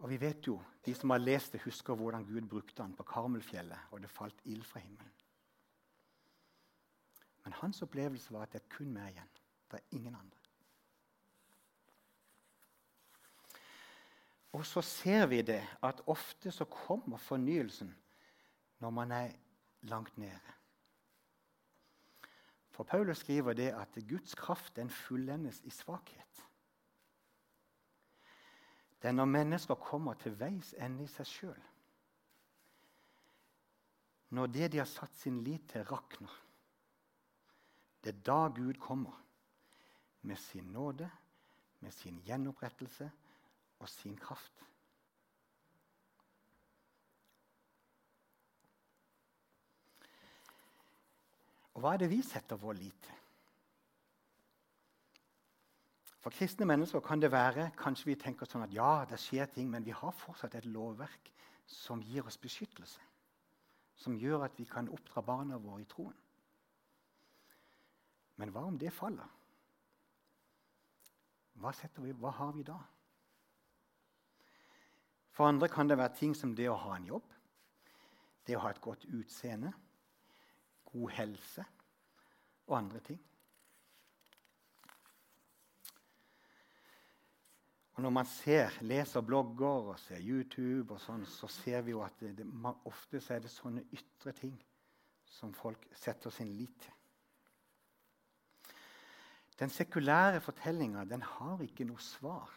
Og 0.02 0.10
vi 0.10 0.18
vet 0.22 0.48
jo, 0.48 0.60
De 0.86 0.96
som 0.98 1.10
har 1.14 1.22
lest 1.22 1.54
det, 1.54 1.62
husker 1.62 1.94
hvordan 1.96 2.26
Gud 2.26 2.48
brukte 2.50 2.82
han 2.82 2.96
på 2.98 3.04
Karmelfjellet, 3.06 3.78
og 3.92 4.02
det 4.02 4.10
falt 4.10 4.40
ild 4.50 4.64
fra 4.66 4.80
himmelen. 4.80 5.12
Men 7.44 7.54
hans 7.54 7.82
opplevelse 7.82 8.34
var 8.34 8.48
at 8.48 8.54
det 8.54 8.62
er 8.64 8.72
kun 8.74 8.90
meg 8.94 9.12
igjen. 9.12 9.30
Det 9.70 9.78
er 9.78 9.98
ingen 9.98 10.16
andre. 10.16 10.42
Og 14.52 14.66
så 14.66 14.82
ser 14.82 15.26
vi 15.32 15.42
det 15.42 15.62
at 15.84 16.02
ofte 16.08 16.52
så 16.52 16.66
kommer 16.66 17.18
fornyelsen 17.18 17.94
når 18.80 18.90
man 18.90 19.12
er 19.12 19.32
langt 19.82 20.18
nede. 20.18 20.58
For 22.72 22.84
Paulus 22.84 23.18
skriver 23.18 23.54
det 23.54 23.70
at 23.70 23.98
Guds 24.10 24.36
kraft 24.36 24.76
den 24.76 24.90
fullendes 24.90 25.62
i 25.64 25.70
svakhet. 25.70 26.46
Det 29.02 29.10
er 29.10 29.18
når 29.18 29.26
mennesker 29.26 29.76
kommer 29.76 30.14
til 30.22 30.36
veis 30.38 30.76
ende 30.78 31.08
i 31.08 31.10
seg 31.10 31.26
sjøl. 31.26 31.62
Når 34.32 34.52
det 34.54 34.72
de 34.72 34.80
har 34.80 34.90
satt 34.90 35.16
sin 35.18 35.42
lit 35.44 35.66
til, 35.72 35.84
rakner. 35.90 36.36
Det 38.04 38.14
er 38.14 38.22
da 38.26 38.48
Gud 38.56 38.78
kommer 38.80 39.18
med 40.22 40.38
sin 40.38 40.70
nåde, 40.72 41.10
med 41.80 41.92
sin 41.92 42.22
gjenopprettelse 42.26 43.10
og 43.80 43.90
sin 43.90 44.18
kraft. 44.18 44.62
Og 51.74 51.82
hva 51.82 51.96
er 51.96 52.04
det 52.04 52.12
vi 52.12 52.22
setter 52.26 52.60
vår 52.62 52.78
lit 52.78 53.02
til? 53.08 53.21
For 56.22 56.30
kristne 56.30 56.68
mennesker 56.70 57.02
kan 57.02 57.22
det 57.22 57.32
være 57.34 57.72
kanskje 57.78 58.12
vi 58.12 58.16
tenker 58.22 58.46
sånn 58.46 58.68
at 58.68 58.74
ja, 58.76 59.06
det 59.10 59.18
skjer 59.20 59.50
ting, 59.50 59.70
men 59.72 59.86
vi 59.86 59.94
har 59.96 60.14
fortsatt 60.14 60.54
et 60.60 60.68
lovverk 60.70 61.32
som 61.66 62.02
gir 62.06 62.28
oss 62.30 62.38
beskyttelse. 62.38 63.02
Som 63.98 64.18
gjør 64.18 64.46
at 64.46 64.58
vi 64.58 64.68
kan 64.70 64.90
oppdra 64.90 65.24
barna 65.26 65.58
våre 65.62 65.82
i 65.82 65.90
troen. 65.90 66.18
Men 68.38 68.54
hva 68.54 68.68
om 68.70 68.78
det 68.78 68.94
faller? 68.94 69.30
Hva, 71.62 71.74
vi, 71.98 72.14
hva 72.18 72.32
har 72.38 72.54
vi 72.58 72.64
da? 72.66 72.78
For 75.32 75.50
andre 75.50 75.70
kan 75.70 75.90
det 75.90 75.98
være 75.98 76.18
ting 76.18 76.34
som 76.38 76.54
det 76.58 76.70
å 76.70 76.78
ha 76.78 76.96
en 76.98 77.10
jobb, 77.10 77.28
det 78.46 78.58
å 78.58 78.64
ha 78.64 78.72
et 78.74 78.82
godt 78.82 79.06
utseende, 79.10 79.74
god 80.92 81.14
helse 81.18 81.66
og 82.68 82.78
andre 82.78 83.02
ting. 83.06 83.22
Og 88.02 88.04
Når 88.04 88.14
man 88.16 88.26
ser, 88.26 88.80
leser 88.82 89.22
blogger 89.22 89.92
og 89.92 90.00
ser 90.02 90.24
YouTube, 90.26 90.96
og 90.96 90.98
sånn, 91.04 91.22
så 91.30 91.46
ser 91.54 91.84
vi 91.86 91.94
jo 91.94 92.00
at 92.02 92.16
det, 92.18 92.32
det, 92.40 92.48
ofte 92.90 93.22
er 93.30 93.44
det 93.44 93.52
sånne 93.54 93.84
ytre 93.94 94.34
ting 94.34 94.56
som 95.30 95.54
folk 95.54 95.86
setter 95.94 96.34
sin 96.34 96.50
lit 96.58 96.74
til. 96.82 96.96
Den 99.60 99.70
sekulære 99.70 100.42
fortellinga 100.42 101.06
har 101.36 101.62
ikke 101.62 101.86
noe 101.86 102.02
svar 102.02 102.50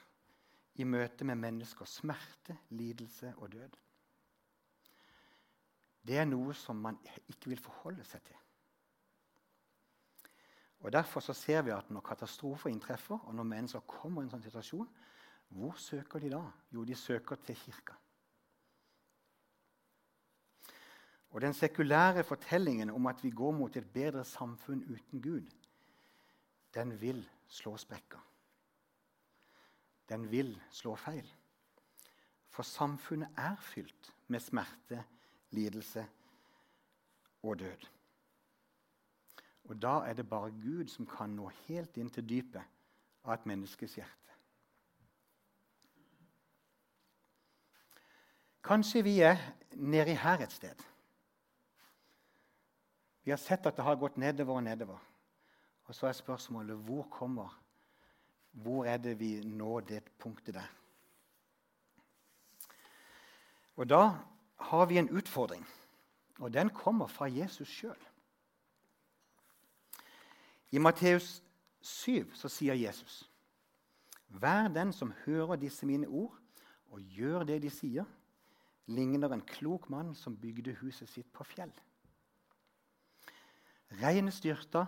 i 0.81 0.89
møte 0.89 1.29
med 1.29 1.37
menneskers 1.45 2.01
smerte, 2.01 2.57
lidelse 2.71 3.35
og 3.37 3.53
død. 3.53 3.77
det 6.09 6.19
er 6.19 6.25
noe 6.25 6.55
som 6.57 6.81
man 6.81 6.97
ikke 7.29 7.53
vil 7.53 7.61
forholde 7.61 8.05
seg 8.05 8.25
til. 8.33 8.41
Og 10.81 10.93
Derfor 10.93 11.21
så 11.21 11.37
ser 11.37 11.63
vi 11.63 11.71
at 11.71 11.91
når 11.91 12.01
katastrofer 12.01 12.71
inntreffer, 12.71 13.19
og 13.19 13.35
når 13.35 13.45
mennesker 13.45 13.81
kommer 13.81 14.23
i 14.23 14.25
en 14.25 14.39
sånn 14.39 14.49
situasjon, 14.49 14.89
hvor 15.49 15.75
søker 15.79 16.19
de 16.19 16.31
da? 16.31 16.43
Jo, 16.73 16.85
de 16.85 16.95
søker 16.95 17.37
til 17.37 17.57
kirka. 17.57 17.93
Og 21.31 21.41
Den 21.41 21.55
sekulære 21.55 22.25
fortellingen 22.25 22.91
om 22.91 23.07
at 23.07 23.25
vi 23.25 23.31
går 23.31 23.51
mot 23.51 23.77
et 23.77 23.93
bedre 23.93 24.25
samfunn 24.25 24.85
uten 24.93 25.23
Gud, 25.23 25.51
den 26.75 27.01
vil 27.01 27.29
slå 27.49 27.77
sprekker. 27.77 28.19
Den 30.09 30.31
vil 30.31 30.63
slå 30.71 30.97
feil. 30.97 31.35
For 32.49 32.63
samfunnet 32.63 33.29
er 33.37 33.57
fylt 33.57 34.15
med 34.29 34.41
smerte, 34.41 35.05
lidelse 35.51 36.07
og 37.43 37.59
død. 37.59 37.87
Og 39.65 39.83
da 39.83 39.89
er 39.89 40.13
det 40.13 40.29
bare 40.29 40.51
Gud 40.51 40.89
som 40.89 41.07
kan 41.07 41.31
nå 41.31 41.49
helt 41.67 41.97
inn 41.97 42.11
til 42.11 42.29
dypet 42.29 42.63
av 43.25 43.35
et 43.35 43.47
menneskes 43.47 43.95
hjerte. 43.95 44.24
Kanskje 48.65 49.03
vi 49.05 49.19
er 49.21 49.37
nedi 49.77 50.15
her 50.17 50.41
et 50.41 50.53
sted. 50.53 50.79
Vi 53.25 53.33
har 53.33 53.41
sett 53.41 53.67
at 53.67 53.77
det 53.77 53.85
har 53.85 53.99
gått 54.01 54.17
nedover 54.17 54.57
og 54.61 54.65
nedover. 54.65 55.01
Og 55.85 55.95
så 55.95 56.09
er 56.09 56.17
spørsmålet 56.17 56.77
hvor 56.77 57.03
kommer 57.11 57.61
Hvor 58.55 58.87
er 58.87 58.97
det 58.97 59.19
vi 59.19 59.41
når 59.45 59.81
det 59.81 60.03
punktet 60.19 60.55
der? 60.55 60.71
Og 63.77 63.89
da 63.89 64.19
har 64.57 64.87
vi 64.87 64.99
en 64.99 65.11
utfordring, 65.11 65.67
og 66.39 66.53
den 66.53 66.71
kommer 66.71 67.07
fra 67.07 67.27
Jesus 67.27 67.69
sjøl. 67.69 67.99
I 70.71 70.79
Matteus 70.79 71.43
7 71.81 72.35
så 72.35 72.49
sier 72.49 72.75
Jesus.: 72.75 73.31
Vær 74.29 74.69
den 74.69 74.93
som 74.93 75.13
hører 75.25 75.57
disse 75.57 75.87
mine 75.87 76.09
ord 76.09 76.39
og 76.91 77.01
gjør 77.01 77.43
det 77.43 77.63
de 77.63 77.71
sier, 77.71 78.05
ligner 78.87 79.33
en 79.33 79.45
klok 79.47 79.89
mann 79.89 80.15
som 80.15 80.37
bygde 80.37 80.77
huset 80.81 81.09
sitt 81.09 81.31
på 81.33 81.45
fjell. 81.45 81.73
Regnet 84.01 84.35
styrta, 84.35 84.87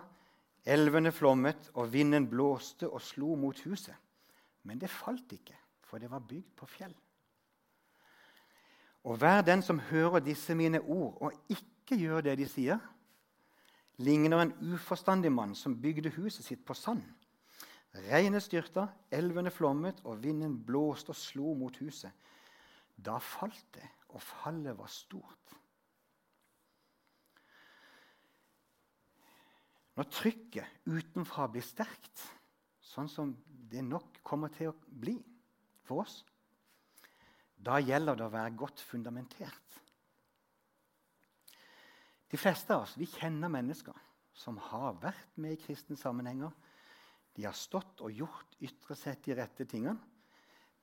elvene 0.67 1.11
flommet, 1.11 1.71
og 1.73 1.91
vinden 1.93 2.27
blåste 2.29 2.89
og 2.89 3.01
slo 3.01 3.35
mot 3.39 3.59
huset. 3.65 3.95
Men 4.63 4.79
det 4.79 4.91
falt 4.91 5.31
ikke, 5.31 5.55
for 5.87 5.97
det 5.97 6.11
var 6.11 6.25
bygd 6.27 6.49
på 6.57 6.67
fjell. 6.67 6.93
Og 9.07 9.17
hver 9.17 9.41
den 9.41 9.61
som 9.63 9.79
hører 9.79 10.19
disse 10.19 10.55
mine 10.55 10.81
ord 10.81 11.17
og 11.21 11.33
ikke 11.49 11.95
gjør 11.95 12.25
det 12.25 12.37
de 12.41 12.47
sier, 12.51 12.79
ligner 14.03 14.41
en 14.43 14.73
uforstandig 14.73 15.31
mann 15.31 15.55
som 15.55 15.77
bygde 15.81 16.11
huset 16.17 16.45
sitt 16.45 16.65
på 16.65 16.75
sand. 16.75 17.05
Regnet 18.09 18.43
styrta, 18.43 18.89
elvene 19.11 19.49
flommet, 19.49 20.03
og 20.03 20.19
vinden 20.23 20.59
blåste 20.65 21.09
og 21.09 21.17
slo 21.17 21.53
mot 21.57 21.77
huset. 21.79 22.11
Da 22.97 23.19
falt 23.21 23.67
det, 23.77 23.85
og 24.09 24.21
fallet 24.23 24.77
var 24.77 24.89
stort. 24.91 25.53
Når 29.97 30.09
trykket 30.13 30.89
utenfra 30.89 31.47
blir 31.49 31.65
sterkt, 31.65 32.23
sånn 32.81 33.09
som 33.09 33.33
det 33.69 33.81
nok 33.85 34.19
kommer 34.25 34.53
til 34.53 34.71
å 34.71 34.77
bli 34.87 35.15
for 35.87 36.03
oss, 36.03 36.19
da 37.57 37.79
gjelder 37.81 38.17
det 38.17 38.27
å 38.27 38.33
være 38.33 38.57
godt 38.57 38.83
fundamentert. 38.85 39.79
De 42.29 42.37
fleste 42.37 42.75
av 42.75 42.85
oss 42.85 42.97
vi 42.99 43.07
kjenner 43.09 43.49
mennesker 43.51 43.97
som 44.37 44.59
har 44.69 44.99
vært 45.01 45.39
med 45.41 45.55
i 45.55 45.61
kristne 45.61 45.97
sammenhenger. 45.97 46.51
De 47.33 47.45
har 47.47 47.55
stått 47.57 48.03
og 48.05 48.13
gjort 48.13 48.57
ytre 48.61 48.97
sett 48.97 49.23
de 49.25 49.37
rette 49.37 49.65
tingene, 49.69 49.97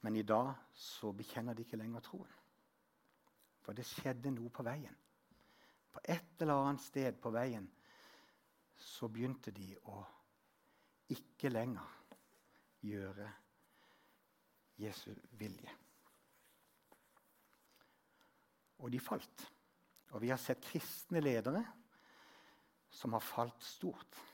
men 0.05 0.17
i 0.17 0.23
dag 0.23 0.51
så 0.77 1.15
bekjenner 1.17 1.57
de 1.57 1.65
ikke 1.65 1.79
lenger 1.81 2.03
troen. 2.05 2.33
For 3.65 3.73
det 3.73 3.87
skjedde 3.89 4.35
noe 4.35 4.53
på 4.53 4.61
veien. 4.67 4.93
På 5.95 6.03
et 6.05 6.45
eller 6.45 6.61
annet 6.61 6.85
sted 6.85 7.17
på 7.25 7.33
veien 7.33 7.65
så 8.77 9.09
begynte 9.09 9.55
de 9.57 9.71
å 9.89 10.03
ikke 11.15 11.49
lenger 11.49 11.97
gjøre 12.85 13.31
Jesu 14.85 15.09
vilje. 15.41 15.73
Og 18.85 18.93
de 18.93 19.01
falt. 19.01 19.49
Og 20.13 20.21
vi 20.21 20.35
har 20.35 20.43
sett 20.43 20.69
kristne 20.69 21.25
ledere 21.25 21.65
som 22.93 23.17
har 23.17 23.25
falt 23.25 23.65
stort. 23.65 24.25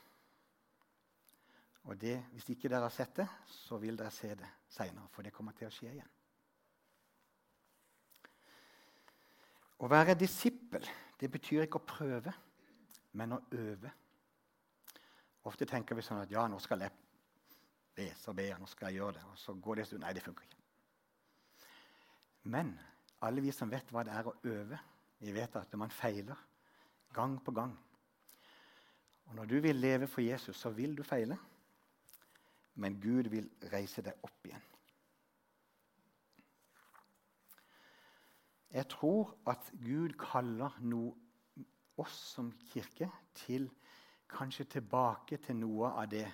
Og 1.87 1.95
det, 1.95 2.17
Hvis 2.33 2.51
ikke 2.51 2.67
dere 2.67 2.89
har 2.91 2.97
sett 2.97 3.21
det, 3.23 3.31
så 3.47 3.79
vil 3.79 3.95
dere 3.95 4.11
se 4.11 4.35
det 4.35 4.57
seinere, 4.71 5.09
for 5.11 5.25
det 5.25 5.33
kommer 5.35 5.55
til 5.57 5.67
å 5.67 5.73
skje 5.73 5.91
igjen. 5.91 6.11
Å 9.81 9.89
være 9.89 10.17
disippel 10.17 10.85
det 11.21 11.29
betyr 11.29 11.65
ikke 11.65 11.81
å 11.81 11.85
prøve, 11.85 12.33
men 13.17 13.35
å 13.35 13.41
øve. 13.57 13.91
Ofte 15.49 15.67
tenker 15.69 15.97
vi 15.97 16.05
sånn 16.05 16.21
at 16.21 16.31
ja, 16.33 16.45
nå 16.49 16.57
skal 16.61 16.85
jeg 16.85 16.93
lese 17.97 18.29
og 18.31 18.37
be, 18.37 18.47
nå 18.57 18.69
skal 18.69 18.89
jeg 18.89 19.01
gjøre 19.01 19.17
det. 19.17 19.25
Og 19.29 19.37
så 19.41 19.53
går 19.57 19.77
det 19.77 19.83
en 19.83 19.89
stund. 19.89 20.03
Nei, 20.05 20.13
det 20.17 20.23
funker 20.25 20.47
ikke. 20.47 20.59
Men 22.53 22.73
alle 23.25 23.43
vi 23.45 23.53
som 23.53 23.69
vet 23.69 23.89
hva 23.93 24.05
det 24.05 24.13
er 24.17 24.29
å 24.29 24.35
øve, 24.49 24.79
vi 25.21 25.33
vet 25.33 25.57
at 25.59 25.73
man 25.77 25.93
feiler 25.93 26.37
gang 27.13 27.37
på 27.43 27.53
gang. 27.53 27.73
Og 29.29 29.35
Når 29.37 29.49
du 29.49 29.59
vil 29.63 29.77
leve 29.77 30.07
for 30.09 30.21
Jesus, 30.25 30.57
så 30.57 30.69
vil 30.73 30.95
du 30.97 31.03
feile. 31.03 31.37
Men 32.75 32.99
Gud 33.01 33.29
vil 33.31 33.49
reise 33.73 34.03
deg 34.05 34.23
opp 34.23 34.47
igjen. 34.47 34.63
Jeg 38.71 38.87
tror 38.87 39.33
at 39.51 39.67
Gud 39.83 40.15
kaller 40.19 40.77
noe, 40.79 41.11
oss 41.99 42.15
som 42.33 42.47
kirke 42.71 43.09
til 43.35 43.67
kanskje 44.31 44.65
tilbake 44.77 45.37
til 45.43 45.59
noe 45.59 45.91
av 45.91 46.07
det, 46.09 46.25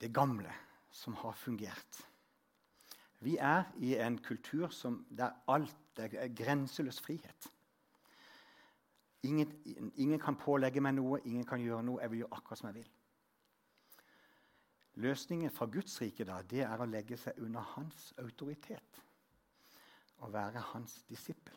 det 0.00 0.12
gamle 0.14 0.52
som 0.94 1.16
har 1.20 1.34
fungert. 1.36 1.98
Vi 3.20 3.36
er 3.36 3.66
i 3.82 3.96
en 4.00 4.18
kultur 4.22 4.70
som, 4.72 5.02
der 5.10 5.34
alt 5.50 5.98
er 6.00 6.30
grenseløs 6.32 7.00
frihet. 7.00 7.50
Ingen, 9.22 9.52
ingen, 9.96 10.20
kan 10.20 10.38
pålegge 10.40 10.80
meg 10.80 10.94
noe, 10.96 11.20
ingen 11.28 11.44
kan 11.44 11.60
gjøre 11.60 11.82
noe. 11.84 12.00
Jeg 12.00 12.10
vil 12.10 12.22
gjøre 12.22 12.38
akkurat 12.38 12.58
som 12.62 12.70
jeg 12.70 12.78
vil. 12.78 12.88
Løsningen 15.00 15.52
fra 15.54 15.66
Guds 15.70 15.96
rike 16.02 16.26
da, 16.28 16.40
det 16.42 16.64
er 16.66 16.82
å 16.82 16.88
legge 16.88 17.16
seg 17.16 17.38
under 17.40 17.64
hans 17.74 18.10
autoritet 18.20 19.00
og 20.20 20.34
være 20.34 20.60
hans 20.74 20.98
disippel. 21.08 21.56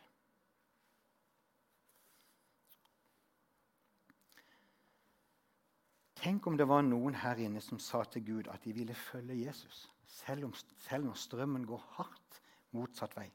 Tenk 6.23 6.47
om 6.47 6.55
det 6.55 6.69
var 6.69 6.85
noen 6.87 7.19
her 7.19 7.41
inne 7.43 7.59
som 7.59 7.81
sa 7.83 8.05
til 8.07 8.23
Gud 8.23 8.47
at 8.47 8.63
de 8.63 8.71
ville 8.71 8.95
følge 8.95 9.41
Jesus, 9.41 9.89
selv, 10.07 10.47
om, 10.47 10.53
selv 10.87 11.09
når 11.09 11.19
strømmen 11.19 11.67
går 11.67 11.83
hardt 11.97 12.39
motsatt 12.71 13.17
vei 13.19 13.27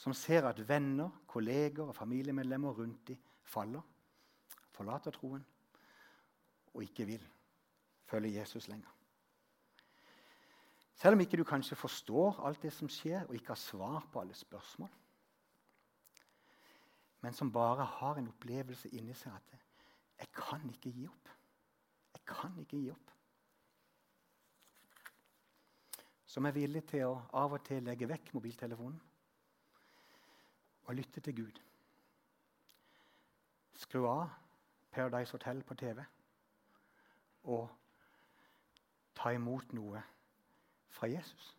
som 0.00 0.14
ser 0.16 0.46
at 0.48 0.60
venner, 0.68 1.10
kolleger 1.26 1.90
og 1.90 1.96
familiemedlemmer 1.96 2.72
rundt 2.72 3.08
dem 3.08 3.18
faller, 3.44 3.82
forlater 4.72 5.12
troen 5.14 5.42
og 6.72 6.82
ikke 6.86 7.04
vil 7.08 7.26
følge 8.10 8.40
Jesus 8.40 8.68
lenger. 8.68 8.88
Selv 10.94 11.16
om 11.16 11.20
ikke 11.20 11.38
du 11.40 11.44
kanskje 11.48 11.78
forstår 11.78 12.42
alt 12.44 12.62
det 12.62 12.72
som 12.76 12.88
skjer, 12.92 13.22
og 13.24 13.34
ikke 13.34 13.54
har 13.54 13.60
svar 13.60 14.02
på 14.12 14.20
alle 14.20 14.34
spørsmål, 14.34 14.90
men 17.20 17.32
som 17.36 17.52
bare 17.52 17.84
har 17.84 18.18
en 18.18 18.28
opplevelse 18.28 18.88
inni 18.88 19.14
seg 19.14 19.32
at 19.32 19.56
'jeg 20.18 20.32
kan 20.32 20.70
ikke 20.70 20.90
gi 20.90 21.06
opp'. 21.06 21.30
Jeg 22.14 22.24
kan 22.26 22.58
ikke 22.58 22.76
gi 22.76 22.90
opp. 22.90 23.10
Som 26.26 26.46
er 26.46 26.50
villig 26.50 26.84
til 26.84 27.04
å 27.04 27.22
av 27.32 27.52
og 27.52 27.64
til 27.64 27.82
legge 27.82 28.08
vekk 28.08 28.34
mobiltelefonen 28.34 29.00
og 30.84 30.94
lytte 30.94 31.20
til 31.20 31.36
Gud. 31.36 31.60
Skru 33.74 34.06
av 34.06 34.28
Paradise 34.90 35.32
Hotel 35.32 35.62
på 35.62 35.74
TV 35.74 36.04
og 37.42 37.79
ta 39.14 39.32
imot 39.34 39.72
noe 39.76 40.02
fra 40.90 41.08
Jesus. 41.10 41.56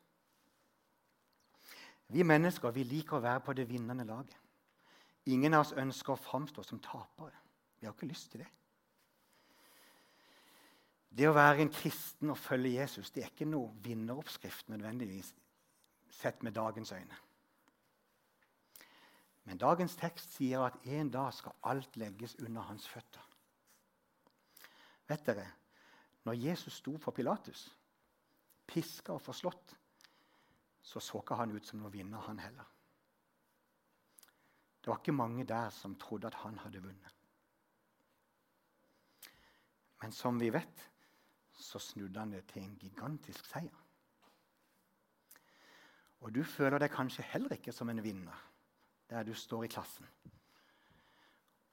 Vi 2.12 2.24
mennesker 2.28 2.74
vi 2.76 2.84
liker 2.84 3.18
å 3.18 3.24
være 3.24 3.44
på 3.46 3.54
det 3.56 3.70
vinnende 3.70 4.06
laget. 4.08 4.38
Ingen 5.32 5.54
av 5.54 5.66
oss 5.66 5.76
ønsker 5.78 6.16
å 6.16 6.20
framstå 6.20 6.64
som 6.66 6.82
tapere. 6.84 7.38
Vi 7.80 7.88
har 7.88 7.94
ikke 7.94 8.10
lyst 8.10 8.32
til 8.34 8.44
det. 8.44 8.50
Det 11.12 11.28
å 11.28 11.36
være 11.36 11.64
en 11.64 11.74
kristen 11.74 12.32
og 12.32 12.40
følge 12.40 12.78
Jesus 12.78 13.12
det 13.12 13.24
er 13.24 13.32
ikke 13.34 13.48
noe 13.50 13.72
vinneroppskrift 13.84 14.70
nødvendigvis 14.72 15.34
sett 16.12 16.44
med 16.44 16.56
dagens 16.56 16.92
øyne. 16.92 17.18
Men 19.44 19.60
dagens 19.60 19.96
tekst 20.00 20.36
sier 20.38 20.64
at 20.64 20.78
en 20.86 21.10
dag 21.12 21.34
skal 21.34 21.58
alt 21.64 21.98
legges 21.98 22.36
under 22.40 22.62
hans 22.62 22.88
føtter. 22.88 23.24
Vet 25.10 25.26
dere, 25.28 25.48
når 26.24 26.34
Jesus 26.34 26.74
sto 26.74 26.98
for 26.98 27.12
Pilatus, 27.12 27.70
piska 28.68 29.14
og 29.14 29.22
forslått, 29.22 29.76
så 30.82 31.00
så 31.00 31.22
ikke 31.22 31.38
han 31.38 31.56
ut 31.56 31.66
som 31.66 31.82
noen 31.82 31.94
vinner, 31.94 32.22
han 32.26 32.40
heller. 32.40 32.68
Det 34.82 34.90
var 34.90 34.98
ikke 34.98 35.14
mange 35.14 35.46
der 35.46 35.70
som 35.70 35.96
trodde 35.96 36.28
at 36.28 36.40
han 36.42 36.58
hadde 36.58 36.82
vunnet. 36.82 37.18
Men 40.02 40.12
som 40.12 40.40
vi 40.40 40.50
vet, 40.50 40.90
så 41.54 41.80
snudde 41.80 42.20
han 42.20 42.32
det 42.34 42.48
til 42.50 42.64
en 42.64 42.78
gigantisk 42.82 43.46
seier. 43.46 43.78
Og 46.22 46.34
du 46.34 46.44
føler 46.44 46.82
deg 46.82 46.94
kanskje 46.94 47.26
heller 47.34 47.54
ikke 47.54 47.74
som 47.74 47.90
en 47.90 48.02
vinner 48.04 48.48
der 49.10 49.24
du 49.28 49.34
står 49.38 49.66
i 49.66 49.70
klassen 49.70 50.08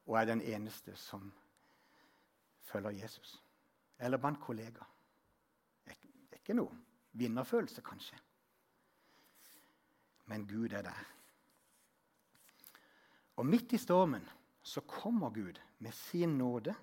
og 0.08 0.16
er 0.16 0.24
den 0.24 0.40
eneste 0.40 0.96
som 0.96 1.32
følger 2.64 2.90
Jesus. 2.90 3.42
Eller 3.98 4.18
blant 4.18 4.40
kollegaer. 4.40 4.88
Det 5.84 6.36
er 6.36 6.42
ikke 6.42 6.56
noe 6.58 6.76
vinnerfølelse, 7.18 7.82
kanskje. 7.82 8.18
Men 10.28 10.44
Gud 10.46 10.72
er 10.76 10.84
der. 10.86 11.06
Og 13.38 13.46
midt 13.46 13.72
i 13.72 13.80
stormen 13.80 14.24
så 14.62 14.80
kommer 14.80 15.30
Gud 15.30 15.58
med 15.78 15.92
sin 15.92 16.38
nåde, 16.38 16.74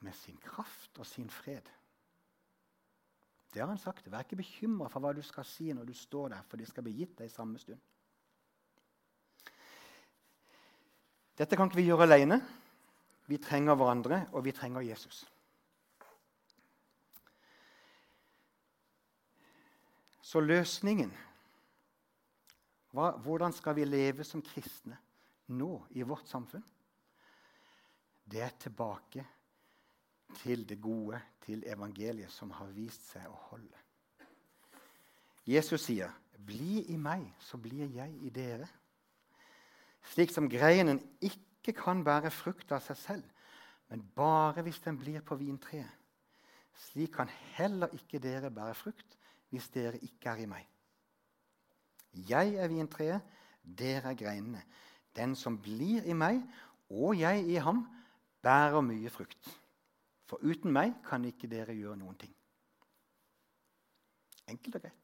med 0.00 0.12
sin 0.12 0.36
kraft 0.36 0.98
og 0.98 1.06
sin 1.06 1.30
fred. 1.30 1.68
Det 3.54 3.62
har 3.62 3.68
han 3.68 3.78
sagt. 3.78 4.10
Vær 4.10 4.24
ikke 4.24 4.40
bekymra 4.40 4.88
for 4.90 5.00
hva 5.00 5.12
du 5.14 5.22
skal 5.22 5.46
si 5.46 5.70
når 5.72 5.86
du 5.86 5.94
står 5.94 6.32
der, 6.32 6.42
for 6.48 6.58
det 6.58 6.66
skal 6.68 6.82
bli 6.82 6.96
gitt 6.98 7.14
deg 7.20 7.30
i 7.30 7.32
samme 7.32 7.60
stund. 7.62 7.78
Dette 11.38 11.56
kan 11.56 11.70
ikke 11.70 11.78
vi 11.78 11.86
gjøre 11.86 12.08
alene. 12.08 12.40
Vi 13.30 13.38
trenger 13.38 13.78
hverandre, 13.78 14.24
og 14.32 14.44
vi 14.44 14.52
trenger 14.52 14.84
Jesus. 14.84 15.22
Så 20.34 20.40
løsningen 20.42 21.12
hva, 22.90 23.12
Hvordan 23.22 23.52
skal 23.54 23.76
vi 23.78 23.84
leve 23.86 24.24
som 24.26 24.42
kristne 24.42 24.96
nå 25.54 25.76
i 25.94 26.02
vårt 26.02 26.26
samfunn? 26.26 26.64
Det 28.26 28.42
er 28.42 28.56
tilbake 28.58 29.22
til 30.40 30.64
det 30.66 30.80
gode, 30.82 31.20
til 31.44 31.62
evangeliet, 31.70 32.32
som 32.34 32.50
har 32.56 32.72
vist 32.74 33.06
seg 33.12 33.28
å 33.30 33.38
holde. 33.52 33.78
Jesus 35.46 35.86
sier, 35.86 36.10
'Bli 36.34 36.82
i 36.90 36.96
meg, 36.96 37.28
så 37.38 37.56
blir 37.56 37.86
jeg 37.86 38.18
i 38.26 38.30
dere.' 38.30 38.70
Slik 40.02 40.34
som 40.34 40.50
greinen 40.50 40.98
ikke 41.22 41.72
kan 41.72 42.02
bære 42.04 42.30
frukt 42.30 42.72
av 42.72 42.82
seg 42.82 42.96
selv, 42.96 43.24
men 43.88 44.02
bare 44.16 44.62
hvis 44.62 44.80
den 44.80 44.98
blir 44.98 45.20
på 45.20 45.38
vintreet. 45.38 45.94
Slik 46.74 47.12
kan 47.12 47.28
heller 47.54 47.94
ikke 47.94 48.18
dere 48.18 48.50
bære 48.50 48.74
frukt 48.74 49.18
hvis 49.54 49.70
dere 49.70 50.00
ikke 50.02 50.32
er 50.32 50.42
i 50.42 50.50
meg. 50.50 50.64
Jeg 52.28 52.56
er 52.58 52.70
vintreet, 52.70 53.34
dere 53.62 54.10
er 54.10 54.18
greinene. 54.18 54.62
Den 55.14 55.36
som 55.38 55.60
blir 55.62 56.06
i 56.10 56.14
meg, 56.18 56.40
og 56.90 57.14
jeg 57.18 57.44
i 57.46 57.60
ham, 57.62 57.84
bærer 58.42 58.82
mye 58.82 59.10
frukt. 59.14 59.50
For 60.26 60.42
uten 60.42 60.72
meg 60.74 60.96
kan 61.06 61.24
ikke 61.28 61.50
dere 61.50 61.76
gjøre 61.76 62.00
noen 62.00 62.18
ting. 62.18 62.32
Enkelt 64.50 64.80
og 64.80 64.82
greit. 64.82 65.00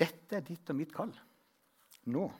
Dette 0.00 0.38
er 0.38 0.46
ditt 0.46 0.70
og 0.72 0.78
mitt 0.78 0.94
kall 0.94 1.10
nå. 2.08 2.30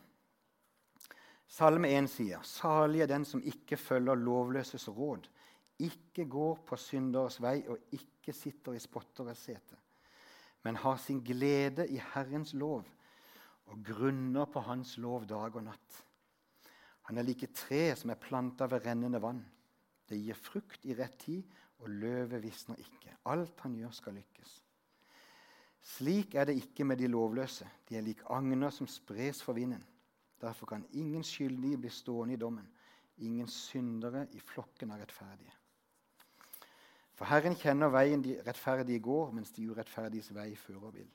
Salme 1.51 1.91
1 1.91 2.07
sier, 2.09 2.41
'Salig 2.47 3.03
er 3.03 3.11
den 3.11 3.25
som 3.27 3.43
ikke 3.43 3.77
følger 3.77 4.15
lovløses 4.15 4.89
råd', 4.89 5.27
'ikke 5.81 6.29
går 6.29 6.59
på 6.67 6.77
synderes 6.77 7.41
vei 7.43 7.67
og 7.69 7.79
ikke 7.93 8.33
sitter 8.33 8.73
i 8.73 8.79
spotteres 8.79 9.39
sete', 9.39 9.79
men 10.63 10.77
har 10.77 10.97
sin 10.97 11.25
glede 11.25 11.89
i 11.89 11.97
Herrens 12.15 12.55
lov 12.55 12.85
og 13.67 13.85
grunner 13.85 14.45
på 14.45 14.61
Hans 14.61 14.99
lov 14.99 15.27
dag 15.27 15.57
og 15.57 15.65
natt. 15.65 16.05
Han 17.11 17.19
er 17.19 17.23
like 17.27 17.47
tre 17.47 17.97
som 17.97 18.11
er 18.11 18.21
planta 18.21 18.67
ved 18.67 18.87
rennende 18.87 19.23
vann. 19.23 19.45
Det 20.09 20.19
gir 20.19 20.35
frukt 20.35 20.85
i 20.87 20.95
rett 20.95 21.19
tid, 21.19 21.43
og 21.81 21.89
løvet 21.91 22.43
visner 22.43 22.77
ikke. 22.77 23.15
Alt 23.27 23.61
han 23.65 23.77
gjør, 23.79 23.91
skal 23.91 24.15
lykkes. 24.15 24.53
Slik 25.81 26.35
er 26.35 26.45
det 26.45 26.59
ikke 26.61 26.85
med 26.85 27.01
de 27.01 27.09
lovløse. 27.09 27.69
De 27.89 27.97
er 27.97 28.05
lik 28.05 28.21
agner 28.29 28.71
som 28.71 28.87
spres 28.87 29.43
for 29.43 29.57
vinden. 29.57 29.83
Derfor 30.41 30.67
kan 30.67 30.85
ingen 30.93 31.25
skyldige 31.25 31.79
bli 31.81 31.91
stående 31.93 32.35
i 32.35 32.41
dommen. 32.41 32.69
Ingen 33.19 33.49
syndere 33.49 34.27
i 34.33 34.41
flokken 34.41 34.93
av 34.93 35.01
rettferdige. 35.01 35.57
For 37.21 37.29
Herren 37.29 37.53
kjenner 37.53 37.91
veien 37.93 38.23
de 38.25 38.39
rettferdige 38.47 39.03
går, 39.05 39.35
mens 39.37 39.51
de 39.53 39.67
urettferdiges 39.69 40.31
vei 40.33 40.55
fører 40.57 40.95
vil. 40.95 41.11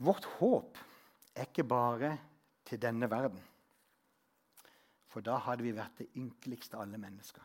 Vårt 0.00 0.24
håp 0.38 0.80
er 1.36 1.50
ikke 1.50 1.66
bare 1.68 2.14
til 2.64 2.80
denne 2.80 3.10
verden. 3.12 3.44
For 5.12 5.20
da 5.20 5.36
hadde 5.44 5.68
vi 5.68 5.76
vært 5.76 6.00
det 6.00 6.08
ynkeligste 6.16 6.80
av 6.80 6.86
alle 6.86 7.04
mennesker. 7.04 7.44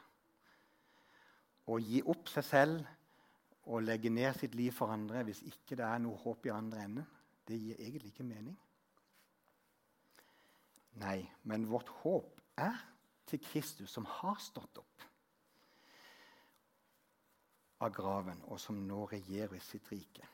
Å 1.67 1.83
gi 1.83 1.99
opp 2.07 2.31
seg 2.31 2.47
selv 2.47 3.67
og 3.67 3.83
legge 3.83 4.15
ned 4.15 4.31
sitt 4.39 4.55
liv 4.55 4.71
for 4.71 4.95
andre 4.95 5.27
hvis 5.27 5.43
ikke 5.43 5.75
det 5.75 5.89
er 5.91 5.99
noe 6.07 6.23
håp 6.23 6.47
i 6.47 6.55
andre 6.55 6.87
enden, 6.87 7.15
det 7.51 7.59
gir 7.59 7.83
egentlig 7.83 8.15
ikke 8.15 8.31
mening. 8.31 8.55
Nei, 11.03 11.25
men 11.43 11.67
vårt 11.67 11.91
håp 11.99 12.39
er 12.63 12.79
til 13.27 13.39
Kristus, 13.43 13.91
som 13.91 14.05
har 14.05 14.39
stått 14.39 14.79
opp 14.79 15.03
av 17.79 17.93
graven, 17.93 18.41
og 18.47 18.59
som 18.59 18.79
nå 18.87 19.03
regjerer 19.11 19.57
i 19.57 19.61
sitt 19.61 19.91
rike. 19.91 20.25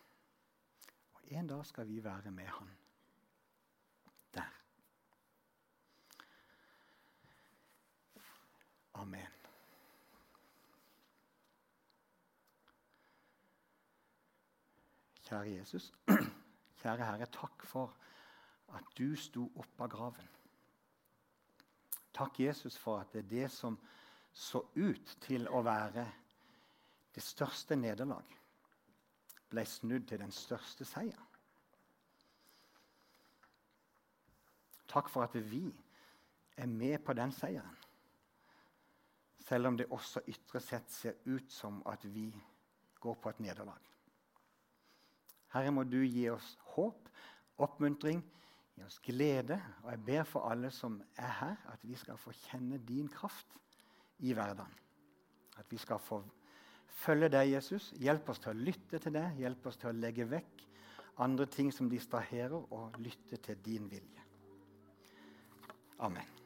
Og 1.13 1.32
En 1.38 1.47
dag 1.47 1.65
skal 1.65 1.88
vi 1.88 2.03
være 2.03 2.32
med 2.32 2.47
Han. 2.47 2.69
der. 4.34 4.49
Amen. 8.93 9.27
Kjære 15.23 15.56
Jesus, 15.58 15.93
kjære 16.82 17.06
Herre, 17.06 17.25
takk 17.25 17.65
for 17.65 17.95
at 18.77 18.84
du 18.97 19.15
sto 19.15 19.51
opp 19.56 19.82
av 19.82 19.89
graven. 19.89 20.42
Takk, 22.13 22.39
Jesus, 22.39 22.78
for 22.78 23.02
at 23.02 23.13
det 23.13 23.23
er 23.23 23.30
det 23.30 23.52
som 23.52 23.78
så 24.34 24.62
ut 24.76 25.17
til 25.21 25.47
å 25.49 25.62
være 25.65 26.06
det 27.13 27.23
største 27.23 27.78
nederlag, 27.78 28.26
ble 29.49 29.65
snudd 29.69 30.08
til 30.10 30.21
den 30.21 30.34
største 30.34 30.86
seier. 30.86 31.30
Takk 34.89 35.10
for 35.10 35.26
at 35.26 35.38
vi 35.49 35.65
er 36.58 36.69
med 36.69 36.99
på 37.06 37.13
den 37.17 37.34
seieren 37.34 37.84
selv 39.43 39.67
om 39.67 39.78
det 39.78 39.89
også 39.91 40.23
ytre 40.28 40.60
sett 40.63 40.91
ser 40.91 41.17
ut 41.26 41.52
som 41.52 41.82
at 41.91 42.06
vi 42.08 42.30
går 43.04 43.17
på 43.19 43.30
et 43.30 43.41
nederlag. 43.43 43.80
Herre, 45.54 45.71
må 45.71 45.84
du 45.84 45.99
gi 46.02 46.30
oss 46.32 46.56
håp, 46.73 47.10
oppmuntring, 47.62 48.23
gi 48.75 48.86
oss 48.86 48.99
glede. 49.03 49.59
Og 49.83 49.91
jeg 49.91 50.05
ber 50.05 50.23
for 50.29 50.49
alle 50.51 50.71
som 50.71 51.01
er 51.17 51.33
her, 51.39 51.55
at 51.73 51.83
vi 51.83 51.95
skal 51.99 52.17
få 52.17 52.33
kjenne 52.45 52.81
din 52.88 53.09
kraft 53.12 53.57
i 54.19 54.33
hverdagen. 54.33 54.79
At 55.57 55.65
vi 55.69 55.77
skal 55.77 55.99
få 56.01 56.23
følge 56.88 57.29
deg, 57.29 57.51
Jesus. 57.53 57.91
Hjelp 58.01 58.29
oss 58.29 58.41
til 58.41 58.53
å 58.53 58.62
lytte 58.69 58.99
til 58.99 59.13
deg. 59.13 59.39
Hjelp 59.41 59.65
oss 59.69 59.81
til 59.81 59.91
å 59.91 59.97
legge 59.97 60.29
vekk 60.29 60.69
andre 61.17 61.45
ting 61.45 61.71
som 61.73 61.89
distraherer, 61.89 62.73
og 62.73 62.97
lytte 62.97 63.38
til 63.38 63.57
din 63.65 63.89
vilje. 63.91 64.23
Amen. 65.99 66.42